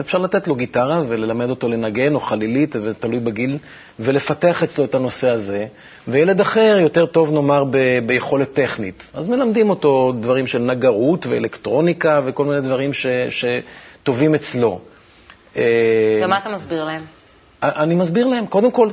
אפשר 0.00 0.18
לתת 0.18 0.48
לו 0.48 0.54
גיטרה 0.54 1.02
וללמד 1.08 1.50
אותו 1.50 1.68
לנגן, 1.68 2.14
או 2.14 2.20
חלילית, 2.20 2.76
תלוי 3.00 3.18
בגיל, 3.20 3.58
ולפתח 4.00 4.62
אצלו 4.62 4.84
את 4.84 4.94
הנושא 4.94 5.28
הזה. 5.30 5.66
וילד 6.08 6.40
אחר 6.40 6.78
יותר 6.80 7.06
טוב, 7.06 7.30
נאמר, 7.32 7.64
ב- 7.70 7.98
ביכולת 8.06 8.52
טכנית. 8.52 9.10
אז 9.14 9.28
מלמדים 9.28 9.70
אותו 9.70 10.12
דברים 10.20 10.46
של 10.46 10.58
נגרות 10.58 11.26
ואלקטרוניקה 11.26 12.20
וכל 12.26 12.44
מיני 12.44 12.60
דברים 12.60 12.92
ש- 12.92 13.06
שטובים 13.30 14.34
אצלו. 14.34 14.80
אה, 15.56 15.62
ומה 16.24 16.38
אתה 16.38 16.48
מסביר 16.48 16.84
להם? 16.84 17.02
אני 17.62 17.94
מסביר 17.94 18.26
להם, 18.26 18.46
קודם 18.46 18.70
כל, 18.70 18.88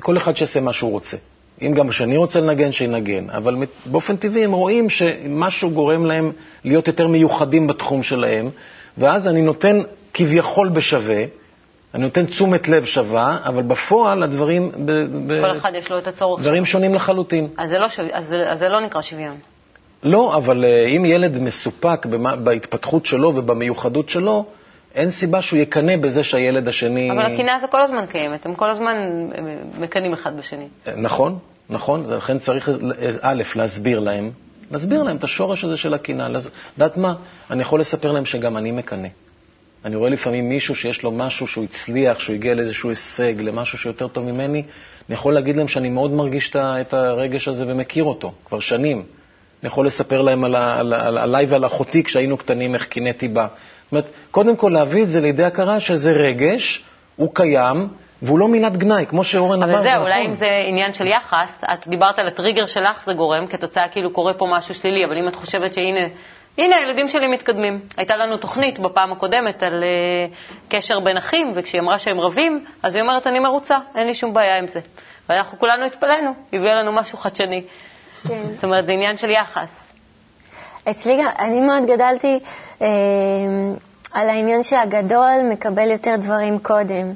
כל 0.00 0.16
אחד 0.16 0.36
שיעשה 0.36 0.60
מה 0.60 0.72
שהוא 0.72 0.90
רוצה. 0.90 1.16
אם 1.62 1.74
גם 1.74 1.88
כשאני 1.88 2.16
רוצה 2.16 2.40
לנגן, 2.40 2.72
שינגן. 2.72 3.30
אבל 3.30 3.56
באופן 3.86 4.16
טבעי 4.16 4.44
הם 4.44 4.52
רואים 4.52 4.90
שמשהו 4.90 5.70
גורם 5.70 6.04
להם 6.04 6.32
להיות 6.64 6.88
יותר 6.88 7.06
מיוחדים 7.06 7.66
בתחום 7.66 8.02
שלהם, 8.02 8.50
ואז 8.98 9.28
אני 9.28 9.42
נותן 9.42 9.80
כביכול 10.14 10.68
בשווה, 10.68 11.24
אני 11.94 12.02
נותן 12.02 12.26
תשומת 12.26 12.68
לב 12.68 12.84
שווה, 12.84 13.38
אבל 13.44 13.62
בפועל 13.62 14.22
הדברים... 14.22 14.70
ב, 14.84 14.92
ב, 15.26 15.40
כל 15.40 15.50
אחד 15.50 15.72
יש 15.74 15.90
לו 15.90 15.98
את 15.98 16.06
הצורך 16.06 16.40
דברים 16.40 16.64
שלו. 16.64 16.72
שונים 16.72 16.94
לחלוטין. 16.94 17.48
אז 17.56 17.70
זה, 17.70 17.78
לא 17.78 17.88
שו... 17.88 18.02
אז, 18.12 18.26
זה, 18.26 18.50
אז 18.50 18.58
זה 18.58 18.68
לא 18.68 18.80
נקרא 18.80 19.02
שוויון. 19.02 19.36
לא, 20.02 20.36
אבל 20.36 20.64
אה, 20.64 20.86
אם 20.86 21.04
ילד 21.04 21.38
מסופק 21.38 22.06
בהתפתחות 22.44 23.06
שלו 23.06 23.32
ובמיוחדות 23.36 24.08
שלו, 24.08 24.44
אין 24.94 25.10
סיבה 25.10 25.42
שהוא 25.42 25.58
יקנא 25.58 25.96
בזה 25.96 26.24
שהילד 26.24 26.68
השני... 26.68 27.10
אבל 27.10 27.34
הקנאה 27.34 27.54
הזו 27.54 27.66
כל 27.70 27.82
הזמן 27.82 28.06
קיימת, 28.06 28.46
הם 28.46 28.54
כל 28.54 28.70
הזמן 28.70 28.96
מקנאים 29.78 30.12
אחד 30.12 30.36
בשני. 30.36 30.68
נכון, 30.96 31.38
נכון, 31.70 32.06
ולכן 32.06 32.38
צריך, 32.38 32.68
א', 33.20 33.42
להסביר 33.54 34.00
להם, 34.00 34.30
להסביר 34.70 35.02
להם 35.02 35.16
את 35.16 35.24
השורש 35.24 35.64
הזה 35.64 35.76
של 35.76 35.94
הקנאה. 35.94 36.26
יודעת 36.78 36.96
מה? 36.96 37.14
אני 37.50 37.62
יכול 37.62 37.80
לספר 37.80 38.12
להם 38.12 38.24
שגם 38.24 38.56
אני 38.56 38.70
מקנא. 38.70 39.08
אני 39.84 39.96
רואה 39.96 40.10
לפעמים 40.10 40.48
מישהו 40.48 40.74
שיש 40.74 41.02
לו 41.02 41.12
משהו 41.12 41.46
שהוא 41.46 41.64
הצליח, 41.64 42.18
שהוא 42.20 42.34
הגיע 42.34 42.54
לאיזשהו 42.54 42.88
הישג, 42.88 43.34
למשהו 43.38 43.78
שיותר 43.78 44.08
טוב 44.08 44.24
ממני, 44.24 44.62
אני 45.08 45.14
יכול 45.14 45.34
להגיד 45.34 45.56
להם 45.56 45.68
שאני 45.68 45.88
מאוד 45.88 46.10
מרגיש 46.10 46.52
את 46.56 46.94
הרגש 46.94 47.48
הזה 47.48 47.64
ומכיר 47.68 48.04
אותו, 48.04 48.32
כבר 48.44 48.60
שנים. 48.60 48.96
אני 49.62 49.66
יכול 49.68 49.86
לספר 49.86 50.22
להם 50.22 50.44
על, 50.44 50.56
על, 50.56 50.92
על, 50.92 51.18
עליי 51.18 51.46
ועל 51.46 51.66
אחותי 51.66 52.04
כשהיינו 52.04 52.36
קטנים, 52.36 52.74
איך 52.74 52.86
קינאתי 52.86 53.28
בה. 53.28 53.46
זאת 53.88 53.92
אומרת, 53.92 54.06
קודם 54.30 54.56
כל 54.56 54.70
להביא 54.74 55.02
את 55.02 55.08
זה 55.08 55.20
לידי 55.20 55.44
הכרה 55.44 55.80
שזה 55.80 56.10
רגש, 56.10 56.84
הוא 57.16 57.34
קיים, 57.34 57.88
והוא 58.22 58.38
לא 58.38 58.48
מילת 58.48 58.76
גנאי, 58.76 59.06
כמו 59.06 59.24
שאורן 59.24 59.62
אמר. 59.62 59.74
אבל 59.74 59.82
זהו, 59.82 60.02
אולי 60.02 60.26
אם 60.26 60.32
זה 60.32 60.46
עניין 60.68 60.92
של 60.92 61.06
יחס, 61.06 61.64
את 61.72 61.88
דיברת 61.88 62.18
על 62.18 62.26
הטריגר 62.26 62.66
שלך, 62.66 63.04
זה 63.04 63.12
גורם, 63.12 63.46
כתוצאה 63.46 63.88
כאילו 63.88 64.12
קורה 64.12 64.34
פה 64.34 64.46
משהו 64.50 64.74
שלילי, 64.74 65.04
אבל 65.04 65.18
אם 65.18 65.28
את 65.28 65.36
חושבת 65.36 65.74
שהנה, 65.74 66.06
הנה 66.58 66.76
הילדים 66.76 67.08
שלי 67.08 67.28
מתקדמים. 67.28 67.80
הייתה 67.96 68.16
לנו 68.16 68.36
תוכנית 68.36 68.78
בפעם 68.78 69.12
הקודמת 69.12 69.62
על 69.62 69.82
uh, 69.82 70.68
קשר 70.68 71.00
בין 71.00 71.16
אחים, 71.16 71.52
וכשהיא 71.54 71.80
אמרה 71.80 71.98
שהם 71.98 72.20
רבים, 72.20 72.64
אז 72.82 72.94
היא 72.94 73.02
אומרת, 73.02 73.26
אני 73.26 73.38
מרוצה, 73.38 73.78
אין 73.94 74.06
לי 74.06 74.14
שום 74.14 74.34
בעיה 74.34 74.58
עם 74.58 74.66
זה. 74.66 74.80
ואנחנו 75.28 75.58
כולנו 75.58 75.84
התפלאנו, 75.84 76.34
הביאה 76.52 76.74
לנו 76.74 76.92
משהו 76.92 77.18
חדשני. 77.18 77.62
כן. 78.28 78.42
זאת 78.54 78.64
אומרת, 78.64 78.86
זה 78.86 78.92
עניין 78.92 79.16
של 79.16 79.30
יחס. 79.30 79.87
אצלי 80.90 81.16
גם, 81.16 81.28
אני 81.38 81.60
מאוד 81.60 81.86
גדלתי 81.86 82.38
אה, 82.82 82.88
על 84.12 84.28
העניין 84.28 84.62
שהגדול 84.62 85.40
מקבל 85.50 85.90
יותר 85.90 86.16
דברים 86.16 86.58
קודם. 86.58 87.12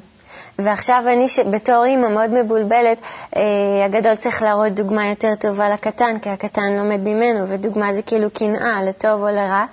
ועכשיו 0.59 1.03
אני, 1.07 1.27
ש... 1.27 1.39
בתור 1.39 1.85
אימא 1.85 2.07
מאוד 2.07 2.29
מבולבלת, 2.29 2.97
אה, 3.35 3.41
הגדול 3.85 4.15
צריך 4.15 4.43
להראות 4.43 4.73
דוגמה 4.73 5.09
יותר 5.09 5.35
טובה 5.39 5.69
לקטן, 5.69 6.19
כי 6.21 6.29
הקטן 6.29 6.73
לומד 6.77 6.99
ממנו, 6.99 7.47
ודוגמה 7.47 7.93
זה 7.93 8.01
כאילו 8.01 8.29
קנאה, 8.29 8.83
לטוב 8.83 9.21
או 9.21 9.27
לרע, 9.27 9.65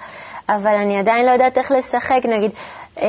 אבל 0.48 0.74
אני 0.74 0.98
עדיין 0.98 1.26
לא 1.26 1.30
יודעת 1.30 1.58
איך 1.58 1.72
לשחק, 1.72 2.20
נגיד, 2.24 2.50
אה, 3.00 3.08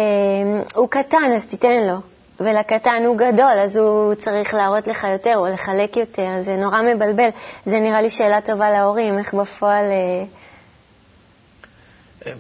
הוא 0.75 0.87
קטן, 0.89 1.31
אז 1.35 1.45
תיתן 1.45 1.87
לו. 1.87 1.95
ולקטן 2.39 3.03
הוא 3.05 3.17
גדול, 3.17 3.59
אז 3.63 3.77
הוא 3.77 4.13
צריך 4.15 4.53
להראות 4.53 4.87
לך 4.87 5.07
יותר 5.11 5.33
או 5.37 5.47
לחלק 5.47 5.97
יותר, 5.97 6.27
זה 6.39 6.55
נורא 6.55 6.81
מבלבל. 6.81 7.29
זה 7.65 7.79
נראה 7.79 8.01
לי 8.01 8.09
שאלה 8.09 8.41
טובה 8.41 8.71
להורים, 8.71 9.17
איך 9.17 9.33
בפועל... 9.33 9.85
אה, 9.85 10.40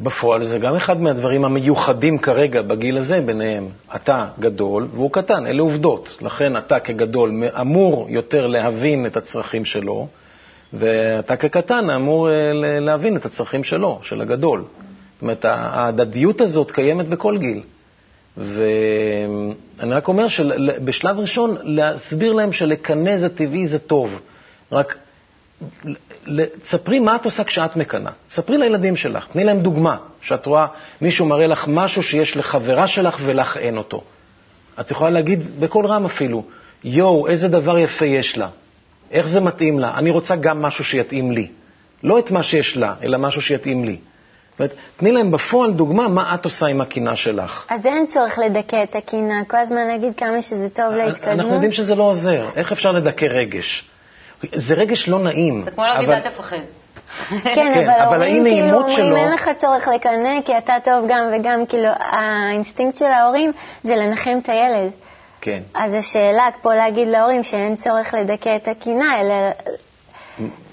בפועל 0.03 0.43
זה 0.43 0.57
גם 0.57 0.75
אחד 0.75 1.01
מהדברים 1.01 1.45
המיוחדים 1.45 2.17
כרגע 2.17 2.61
בגיל 2.61 2.97
הזה 2.97 3.21
ביניהם. 3.21 3.69
אתה 3.95 4.27
גדול 4.39 4.87
והוא 4.93 5.11
קטן, 5.11 5.47
אלה 5.47 5.61
עובדות. 5.61 6.17
לכן 6.21 6.57
אתה 6.57 6.79
כגדול 6.79 7.43
אמור 7.61 8.07
יותר 8.09 8.47
להבין 8.47 9.05
את 9.05 9.17
הצרכים 9.17 9.65
שלו, 9.65 10.07
ואתה 10.73 11.35
כקטן 11.35 11.89
אמור 11.89 12.29
אה, 12.29 12.33
להבין 12.79 13.15
את 13.17 13.25
הצרכים 13.25 13.63
שלו, 13.63 13.99
של 14.03 14.21
הגדול. 14.21 14.59
זאת 14.59 15.21
אומרת, 15.21 15.45
ההדדיות 15.45 16.41
הזאת 16.41 16.71
קיימת 16.71 17.07
בכל 17.07 17.37
גיל. 17.37 17.61
ואני 18.37 19.93
רק 19.93 20.07
אומר 20.07 20.27
שבשלב 20.27 21.19
ראשון 21.19 21.57
להסביר 21.63 22.33
להם 22.33 22.53
שלקנא 22.53 23.17
זה 23.17 23.29
טבעי, 23.29 23.67
זה 23.67 23.79
טוב. 23.79 24.19
רק 24.71 24.95
ספרי 26.65 26.99
מה 26.99 27.15
את 27.15 27.25
עושה 27.25 27.43
כשאת 27.43 27.75
מקנאה. 27.75 28.11
ספרי 28.29 28.57
לילדים 28.57 28.95
שלך, 28.95 29.27
תני 29.27 29.43
להם 29.43 29.59
דוגמה, 29.59 29.97
שאת 30.21 30.45
רואה 30.45 30.65
מישהו 31.01 31.25
מראה 31.25 31.47
לך 31.47 31.67
משהו 31.67 32.03
שיש 32.03 32.37
לחברה 32.37 32.87
שלך 32.87 33.17
ולך 33.25 33.57
אין 33.57 33.77
אותו. 33.77 34.03
את 34.79 34.91
יכולה 34.91 35.09
להגיד 35.09 35.59
בקול 35.59 35.87
רם 35.87 36.05
אפילו, 36.05 36.43
יואו, 36.83 37.27
איזה 37.27 37.47
דבר 37.47 37.77
יפה 37.77 38.05
יש 38.05 38.37
לה, 38.37 38.47
איך 39.11 39.27
זה 39.27 39.39
מתאים 39.39 39.79
לה, 39.79 39.97
אני 39.97 40.09
רוצה 40.09 40.35
גם 40.35 40.61
משהו 40.61 40.83
שיתאים 40.83 41.31
לי. 41.31 41.47
לא 42.03 42.19
את 42.19 42.31
מה 42.31 42.43
שיש 42.43 42.77
לה, 42.77 42.93
אלא 43.03 43.17
משהו 43.17 43.41
שיתאים 43.41 43.85
לי. 43.85 43.97
אומרת, 44.59 44.75
תני 44.97 45.11
להם 45.11 45.31
בפועל 45.31 45.73
דוגמה 45.73 46.07
מה 46.07 46.35
את 46.35 46.45
עושה 46.45 46.65
עם 46.65 46.81
הקנאה 46.81 47.15
שלך. 47.15 47.65
אז 47.69 47.85
אין 47.85 48.05
צורך 48.07 48.39
לדכא 48.39 48.83
את 48.83 48.95
הקנאה, 48.95 49.43
כל 49.47 49.57
הזמן 49.57 49.87
להגיד 49.87 50.13
כמה 50.17 50.41
שזה 50.41 50.69
טוב 50.69 50.93
להתקדמות. 50.93 51.39
אנחנו 51.39 51.53
יודעים 51.53 51.71
שזה 51.71 51.95
לא 51.95 52.03
עוזר. 52.03 52.47
איך 52.55 52.71
אפשר 52.71 52.89
לדכא 52.89 53.25
רגש? 53.25 53.90
זה 54.55 54.73
רגש 54.73 55.09
לא 55.09 55.19
נעים. 55.19 55.61
זה 55.65 55.71
כמו 55.71 55.83
להגיד 55.83 56.09
אל 56.09 56.21
תפחד. 56.21 56.57
כן, 57.29 57.53
כן, 57.55 57.89
אבל 57.89 58.21
ההורים 58.21 58.43
כאילו 58.43 58.77
אומרים, 58.77 59.15
אין 59.15 59.31
לך 59.33 59.49
צורך 59.57 59.87
לקנא, 59.87 60.41
כי 60.45 60.57
אתה 60.57 60.73
טוב 60.83 61.05
גם 61.07 61.19
וגם, 61.33 61.65
כאילו, 61.65 61.89
האינסטינקט 61.99 62.97
של 62.97 63.05
ההורים 63.05 63.51
זה 63.83 63.95
לנחם 63.95 64.31
את 64.43 64.49
הילד. 64.49 64.91
כן. 65.41 65.59
אז 65.73 65.93
השאלה 65.93 66.47
פה 66.61 66.73
להגיד 66.73 67.07
להורים 67.07 67.43
שאין 67.43 67.75
צורך 67.75 68.13
לדכא 68.13 68.55
את 68.55 68.67
הקנאה, 68.67 69.21
אלא 69.21 69.33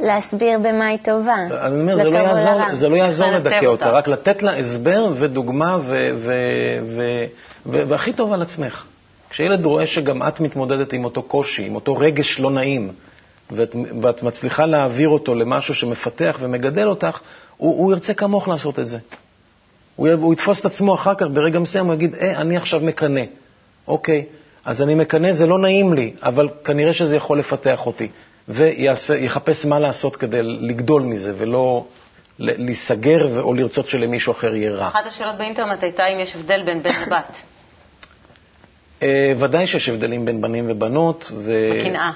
להסביר 0.00 0.58
במה 0.58 0.86
היא 0.86 0.98
טובה, 0.98 1.34
אני 1.34 1.80
אומר, 1.80 1.96
זה 1.96 2.04
לא 2.04 2.18
יעזור, 2.18 2.74
זה 2.74 2.88
לא 2.88 2.96
יעזור 2.96 3.30
לדכא 3.30 3.66
אותה, 3.66 3.90
רק 3.90 4.08
לתת 4.08 4.42
לה 4.42 4.56
הסבר 4.56 5.12
ודוגמה, 5.18 5.78
והכי 7.66 8.12
טוב 8.12 8.32
על 8.32 8.42
עצמך. 8.42 8.84
כשילד 9.30 9.64
רואה 9.64 9.86
שגם 9.86 10.22
את 10.22 10.40
מתמודדת 10.40 10.92
עם 10.92 11.04
אותו 11.04 11.22
קושי, 11.22 11.66
עם 11.66 11.74
אותו 11.74 11.96
רגש 11.96 12.40
לא 12.40 12.50
נעים, 12.50 12.92
ואת, 13.50 13.76
ואת 14.02 14.22
מצליחה 14.22 14.66
להעביר 14.66 15.08
אותו 15.08 15.34
למשהו 15.34 15.74
שמפתח 15.74 16.36
ומגדל 16.40 16.86
אותך, 16.86 17.20
הוא, 17.56 17.78
הוא 17.78 17.92
ירצה 17.92 18.14
כמוך 18.14 18.48
לעשות 18.48 18.78
את 18.78 18.86
זה. 18.86 18.98
הוא, 19.96 20.08
הוא 20.10 20.32
יתפוס 20.32 20.60
את 20.60 20.66
עצמו 20.66 20.94
אחר 20.94 21.14
כך, 21.14 21.26
ברגע 21.32 21.58
מסוים 21.58 21.86
הוא 21.86 21.94
יגיד, 21.94 22.14
אה, 22.14 22.40
אני 22.40 22.56
עכשיו 22.56 22.80
מקנא. 22.80 23.22
אוקיי, 23.88 24.24
אז 24.64 24.82
אני 24.82 24.94
מקנא, 24.94 25.32
זה 25.32 25.46
לא 25.46 25.58
נעים 25.58 25.94
לי, 25.94 26.12
אבל 26.22 26.48
כנראה 26.64 26.92
שזה 26.92 27.16
יכול 27.16 27.38
לפתח 27.38 27.86
אותי. 27.86 28.08
ויחפש 28.48 29.64
מה 29.64 29.78
לעשות 29.78 30.16
כדי 30.16 30.42
לגדול 30.42 31.02
מזה, 31.02 31.32
ולא 31.38 31.84
להיסגר 32.38 33.40
או 33.40 33.54
לרצות 33.54 33.88
שלמישהו 33.88 34.32
אחר 34.32 34.54
יהיה 34.54 34.70
רע. 34.70 34.88
אחת 34.88 35.06
השאלות 35.06 35.38
באינטרנט 35.38 35.82
הייתה 35.82 36.02
אם 36.06 36.20
יש 36.20 36.36
הבדל 36.36 36.62
בין 36.66 36.82
בן 36.82 36.90
לבת. 37.06 37.32
אה, 39.02 39.32
ודאי 39.38 39.66
שיש 39.66 39.88
הבדלים 39.88 40.24
בין 40.24 40.40
בנים 40.40 40.64
ובנות. 40.68 41.32
בקנאה. 41.80 42.10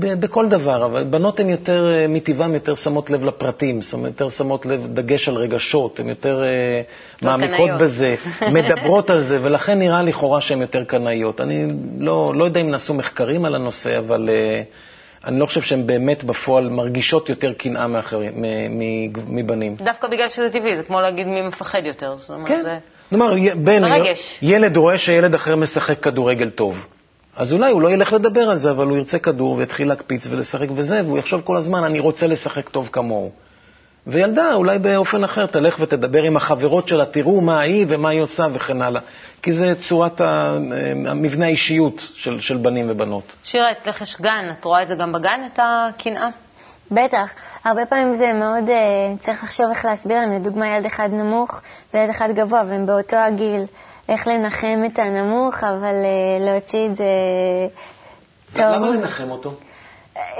בכל 0.00 0.48
דבר, 0.48 0.84
אבל 0.84 1.04
בנות 1.04 1.40
הן 1.40 1.48
יותר, 1.48 1.88
אה, 1.90 2.08
מטבען 2.08 2.54
יותר 2.54 2.74
שמות 2.74 3.10
לב 3.10 3.24
לפרטים, 3.24 3.80
זאת 3.80 3.92
אומרת, 3.92 4.12
יותר 4.12 4.28
שמות 4.28 4.66
לב 4.66 4.86
דגש 4.86 5.28
על 5.28 5.34
רגשות, 5.34 6.00
הן 6.00 6.08
יותר 6.08 6.42
אה, 6.44 6.82
לא 7.22 7.30
מעמיקות 7.30 7.70
בזה, 7.80 8.14
מדברות 8.54 9.10
על 9.10 9.22
זה, 9.22 9.38
ולכן 9.42 9.78
נראה 9.78 10.02
לכאורה 10.02 10.40
שהן 10.40 10.60
יותר 10.60 10.84
קנאיות. 10.84 11.40
אני 11.40 11.66
לא, 11.98 12.32
לא 12.34 12.44
יודע 12.44 12.60
אם 12.60 12.70
נעשו 12.70 12.94
מחקרים 12.94 13.44
על 13.44 13.54
הנושא, 13.54 13.98
אבל 13.98 14.28
uh, 14.28 15.26
אני 15.28 15.40
לא 15.40 15.46
חושב 15.46 15.62
שהן 15.62 15.86
באמת 15.86 16.24
בפועל 16.24 16.68
מרגישות 16.68 17.28
יותר 17.28 17.52
קנאה 17.52 17.86
מבנים. 19.28 19.76
דווקא 19.76 20.08
בגלל 20.08 20.28
שזה 20.28 20.50
טבעי, 20.50 20.76
זה 20.76 20.82
כמו 20.82 21.00
להגיד 21.00 21.26
מי 21.26 21.42
מפחד 21.42 21.80
יותר. 21.84 22.16
זאת 22.18 22.30
אומרת, 22.30 22.48
כן. 22.48 22.62
זה... 22.62 22.78
כלומר, 23.10 23.34
בן, 23.56 23.82
ילד 24.42 24.76
רואה 24.76 24.98
שילד 24.98 25.34
אחר 25.34 25.56
משחק 25.56 26.00
כדורגל 26.00 26.50
טוב. 26.50 26.76
אז 27.38 27.52
אולי 27.52 27.72
הוא 27.72 27.82
לא 27.82 27.90
ילך 27.90 28.12
לדבר 28.12 28.50
על 28.50 28.58
זה, 28.58 28.70
אבל 28.70 28.86
הוא 28.86 28.96
ירצה 28.96 29.18
כדור 29.18 29.54
ויתחיל 29.54 29.88
להקפיץ 29.88 30.26
ולשחק 30.26 30.66
וזה, 30.74 31.00
והוא 31.04 31.18
יחשוב 31.18 31.40
כל 31.44 31.56
הזמן, 31.56 31.84
אני 31.84 31.98
רוצה 31.98 32.26
לשחק 32.26 32.68
טוב 32.68 32.88
כמוהו. 32.92 33.30
וילדה 34.06 34.54
אולי 34.54 34.78
באופן 34.78 35.24
אחר 35.24 35.46
תלך 35.46 35.76
ותדבר 35.80 36.22
עם 36.22 36.36
החברות 36.36 36.88
שלה, 36.88 37.06
תראו 37.06 37.40
מה 37.40 37.60
היא 37.60 37.86
ומה 37.88 38.10
היא 38.10 38.20
עושה 38.20 38.44
וכן 38.54 38.82
הלאה. 38.82 39.00
כי 39.42 39.52
זה 39.52 39.72
צורת 39.88 40.20
ה- 40.20 40.56
המבנה 41.06 41.46
האישיות 41.46 42.02
של, 42.14 42.40
של 42.40 42.56
בנים 42.56 42.90
ובנות. 42.90 43.32
שירה, 43.44 43.72
אצלך 43.72 44.00
יש 44.00 44.16
גן, 44.20 44.50
את 44.58 44.64
רואה 44.64 44.82
את 44.82 44.88
זה 44.88 44.94
גם 44.94 45.12
בגן, 45.12 45.40
את 45.52 45.58
הקנאה? 45.62 46.28
בטח, 46.90 47.34
הרבה 47.64 47.86
פעמים 47.86 48.12
זה 48.12 48.32
מאוד, 48.32 48.68
uh, 48.68 48.72
צריך 49.18 49.44
לחשוב 49.44 49.66
איך 49.70 49.84
להסביר 49.84 50.16
להם, 50.20 50.32
לדוגמה 50.32 50.68
ילד 50.68 50.86
אחד 50.86 51.08
נמוך 51.12 51.60
וילד 51.94 52.10
אחד 52.10 52.28
גבוה, 52.34 52.62
והם 52.68 52.86
באותו 52.86 53.16
הגיל, 53.16 53.62
איך 54.08 54.26
לנחם 54.26 54.80
את 54.86 54.98
הנמוך, 54.98 55.64
אבל 55.64 55.94
uh, 55.94 56.42
להוציא 56.42 56.86
את 56.86 56.96
זה 56.96 57.04
טוב. 58.52 58.64
למה 58.64 58.90
לנחם 58.90 59.30
אותו? 59.30 59.54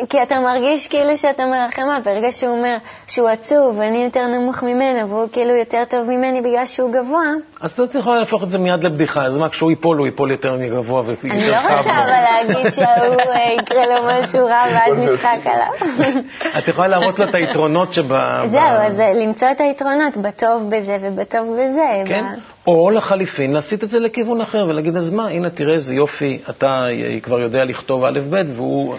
כי 0.08 0.22
אתה 0.22 0.34
מרגיש 0.40 0.86
כאילו 0.86 1.16
שאתה 1.16 1.42
מרחם 1.46 1.82
עליו, 1.82 2.02
ברגע 2.04 2.32
שהוא 2.32 2.58
אומר 2.58 2.76
שהוא 3.06 3.28
עצוב 3.28 3.78
ואני 3.78 4.04
יותר 4.04 4.20
נמוך 4.20 4.62
ממנו 4.62 5.08
והוא 5.08 5.28
כאילו 5.32 5.54
יותר 5.54 5.82
טוב 5.90 6.10
ממני 6.10 6.40
בגלל 6.40 6.66
שהוא 6.66 6.92
גבוה, 6.92 7.32
אז 7.60 7.72
אתה 7.72 7.98
יכול 7.98 8.16
להפוך 8.16 8.42
את 8.42 8.50
זה 8.50 8.58
מיד 8.58 8.84
לבדיחה, 8.84 9.24
אז 9.24 9.38
מה, 9.38 9.48
כשהוא 9.48 9.70
ייפול, 9.70 9.98
הוא 9.98 10.06
ייפול 10.06 10.30
יותר 10.30 10.56
מגבוה 10.56 11.02
ויותר 11.06 11.28
אני 11.30 11.48
לא 11.48 11.56
רוצה. 11.56 11.80
אבל 11.80 12.54
להגיד 12.54 12.72
שההוא 12.72 13.20
אה, 13.20 13.52
יקרה 13.62 13.86
לו 13.86 13.94
משהו 14.06 14.46
רע 14.46 14.64
ואז 14.72 14.98
נצחק 14.98 15.38
עליו. 15.44 16.22
את 16.58 16.68
יכולה 16.68 16.88
להראות 16.88 17.18
לו 17.18 17.28
את 17.28 17.34
היתרונות 17.34 17.92
שב... 17.92 18.08
זהו, 18.46 18.60
אז 18.60 19.00
אה, 19.00 19.12
למצוא 19.12 19.48
את 19.50 19.60
היתרונות 19.60 20.16
בטוב 20.16 20.70
בזה 20.70 20.98
ובטוב 21.00 21.52
בזה. 21.52 22.02
כן? 22.06 22.24
או 22.66 22.90
לחליפין, 22.90 23.52
להסיט 23.52 23.84
את 23.84 23.90
זה 23.90 24.00
לכיוון 24.00 24.40
אחר 24.40 24.66
ולהגיד, 24.68 24.96
אז 24.96 25.10
מה, 25.10 25.26
הנה, 25.26 25.50
תראה 25.50 25.74
איזה 25.74 25.94
יופי, 25.94 26.38
אתה 26.50 26.66
אה, 26.66 27.20
כבר 27.22 27.40
יודע 27.40 27.64
לכתוב 27.64 28.04
א', 28.04 28.20
ב', 28.30 28.42
והוא... 28.56 28.94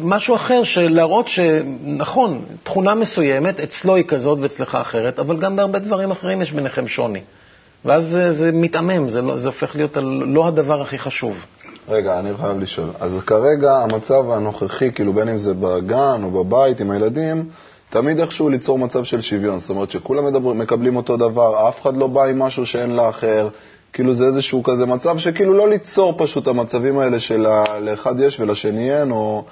משהו 0.00 0.36
אחר, 0.36 0.62
להראות 0.76 1.28
שנכון, 1.28 2.44
תכונה 2.62 2.94
מסוימת, 2.94 3.60
אצלו 3.60 3.96
היא 3.96 4.04
כזאת 4.04 4.38
ואצלך 4.42 4.74
אחרת, 4.74 5.18
אבל 5.18 5.36
גם 5.36 5.56
בהרבה 5.56 5.78
דברים 5.78 6.10
אחרים 6.10 6.42
יש 6.42 6.52
ביניכם 6.52 6.88
שוני. 6.88 7.20
ואז 7.84 8.04
זה, 8.04 8.32
זה 8.32 8.52
מתעמם, 8.52 9.08
זה, 9.08 9.22
לא, 9.22 9.36
זה 9.36 9.48
הופך 9.48 9.76
להיות 9.76 9.96
לא 10.26 10.48
הדבר 10.48 10.82
הכי 10.82 10.98
חשוב. 10.98 11.36
רגע, 11.88 12.20
אני 12.20 12.30
חייב 12.40 12.58
לשאול. 12.58 12.88
אז 13.00 13.12
כרגע 13.26 13.72
המצב 13.72 14.30
הנוכחי, 14.30 14.92
כאילו 14.92 15.12
בין 15.12 15.28
אם 15.28 15.38
זה 15.38 15.54
בגן 15.54 16.20
או 16.22 16.30
בבית 16.30 16.80
עם 16.80 16.90
הילדים, 16.90 17.44
תמיד 17.90 18.20
איכשהו 18.20 18.48
ליצור 18.48 18.78
מצב 18.78 19.04
של 19.04 19.20
שוויון. 19.20 19.58
זאת 19.58 19.70
אומרת 19.70 19.90
שכולם 19.90 20.24
מדבר, 20.24 20.52
מקבלים 20.52 20.96
אותו 20.96 21.16
דבר, 21.16 21.68
אף 21.68 21.82
אחד 21.82 21.96
לא 21.96 22.06
בא 22.06 22.24
עם 22.24 22.38
משהו 22.38 22.66
שאין 22.66 22.96
לאחר. 22.96 23.48
כאילו 23.92 24.14
זה 24.14 24.26
איזשהו 24.26 24.62
כזה 24.62 24.86
מצב 24.86 25.18
שכאילו 25.18 25.52
לא 25.52 25.68
ליצור 25.68 26.14
פשוט 26.18 26.48
המצבים 26.48 26.98
האלה 26.98 27.18
של 27.18 27.46
לאחד 27.80 28.20
יש 28.20 28.40
ולשני 28.40 29.00
אין, 29.00 29.10
או... 29.10 29.44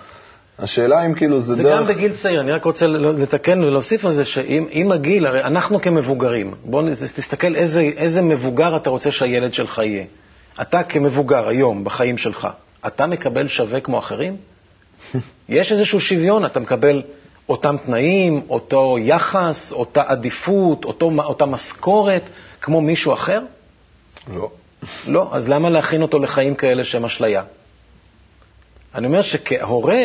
השאלה 0.59 1.07
אם 1.07 1.15
כאילו 1.15 1.41
זה, 1.41 1.55
זה 1.55 1.63
דרך... 1.63 1.79
גם 1.81 1.95
בגיל 1.95 2.13
צעיר, 2.17 2.41
אני 2.41 2.53
רק 2.53 2.65
רוצה 2.65 2.87
לתקן 2.87 3.65
ולהוסיף 3.65 4.05
על 4.05 4.13
זה 4.13 4.25
שאם 4.25 4.67
אם 4.73 4.93
הגיל, 4.93 5.27
הרי 5.27 5.45
אנחנו 5.45 5.81
כמבוגרים, 5.81 6.55
בוא 6.65 6.83
נ- 6.83 6.95
תסתכל 6.95 7.55
איזה, 7.57 7.81
איזה 7.81 8.23
מבוגר 8.23 8.77
אתה 8.77 8.91
רוצה 8.91 9.13
שהילד 9.13 9.55
שלך 9.55 9.79
יהיה. 9.85 10.05
אתה 10.61 10.83
כמבוגר 10.83 11.49
היום 11.49 11.85
בחיים 11.85 12.17
שלך, 12.19 12.49
אתה 12.87 13.07
מקבל 13.07 13.49
שווה 13.49 13.81
כמו 13.81 13.99
אחרים? 13.99 14.37
יש 15.49 15.73
איזשהו 15.73 16.01
שוויון, 16.01 16.45
אתה 16.45 16.61
מקבל 16.61 17.03
אותם 17.49 17.77
תנאים, 17.87 18.43
אותו 18.49 18.97
יחס, 19.01 19.73
אותה 19.73 20.03
עדיפות, 20.07 20.85
אותו, 20.85 21.11
אותה 21.25 21.47
משכורת, 21.47 22.23
כמו 22.61 22.81
מישהו 22.81 23.13
אחר? 23.13 23.41
לא. 24.35 24.51
לא, 25.07 25.29
אז 25.33 25.49
למה 25.49 25.71
להכין 25.71 26.03
אותו 26.03 26.19
לחיים 26.19 26.55
כאלה 26.55 26.85
שהם 26.85 27.05
אשליה? 27.05 27.43
אני 28.95 29.07
אומר 29.07 29.23
שכהורה, 29.23 30.05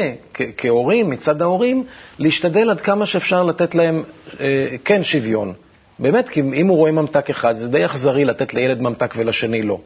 כהורים, 0.58 1.10
מצד 1.10 1.42
ההורים, 1.42 1.84
להשתדל 2.20 2.70
עד 2.70 2.82
כמה 2.82 3.06
שאפשר 3.06 3.44
לתת 3.44 3.76
להם 3.76 4.04
אה, 4.40 4.68
כן 4.86 5.04
שוויון. 5.04 5.54
באמת, 6.00 6.30
כי 6.30 6.42
אם 6.42 6.68
הוא 6.68 6.78
רואה 6.78 6.92
ממתק 6.92 7.30
אחד, 7.30 7.56
זה 7.56 7.68
די 7.68 7.86
אכזרי 7.86 8.26
לתת 8.26 8.54
לילד 8.54 8.82
ממתק 8.82 9.14
ולשני 9.18 9.62
לא. 9.62 9.80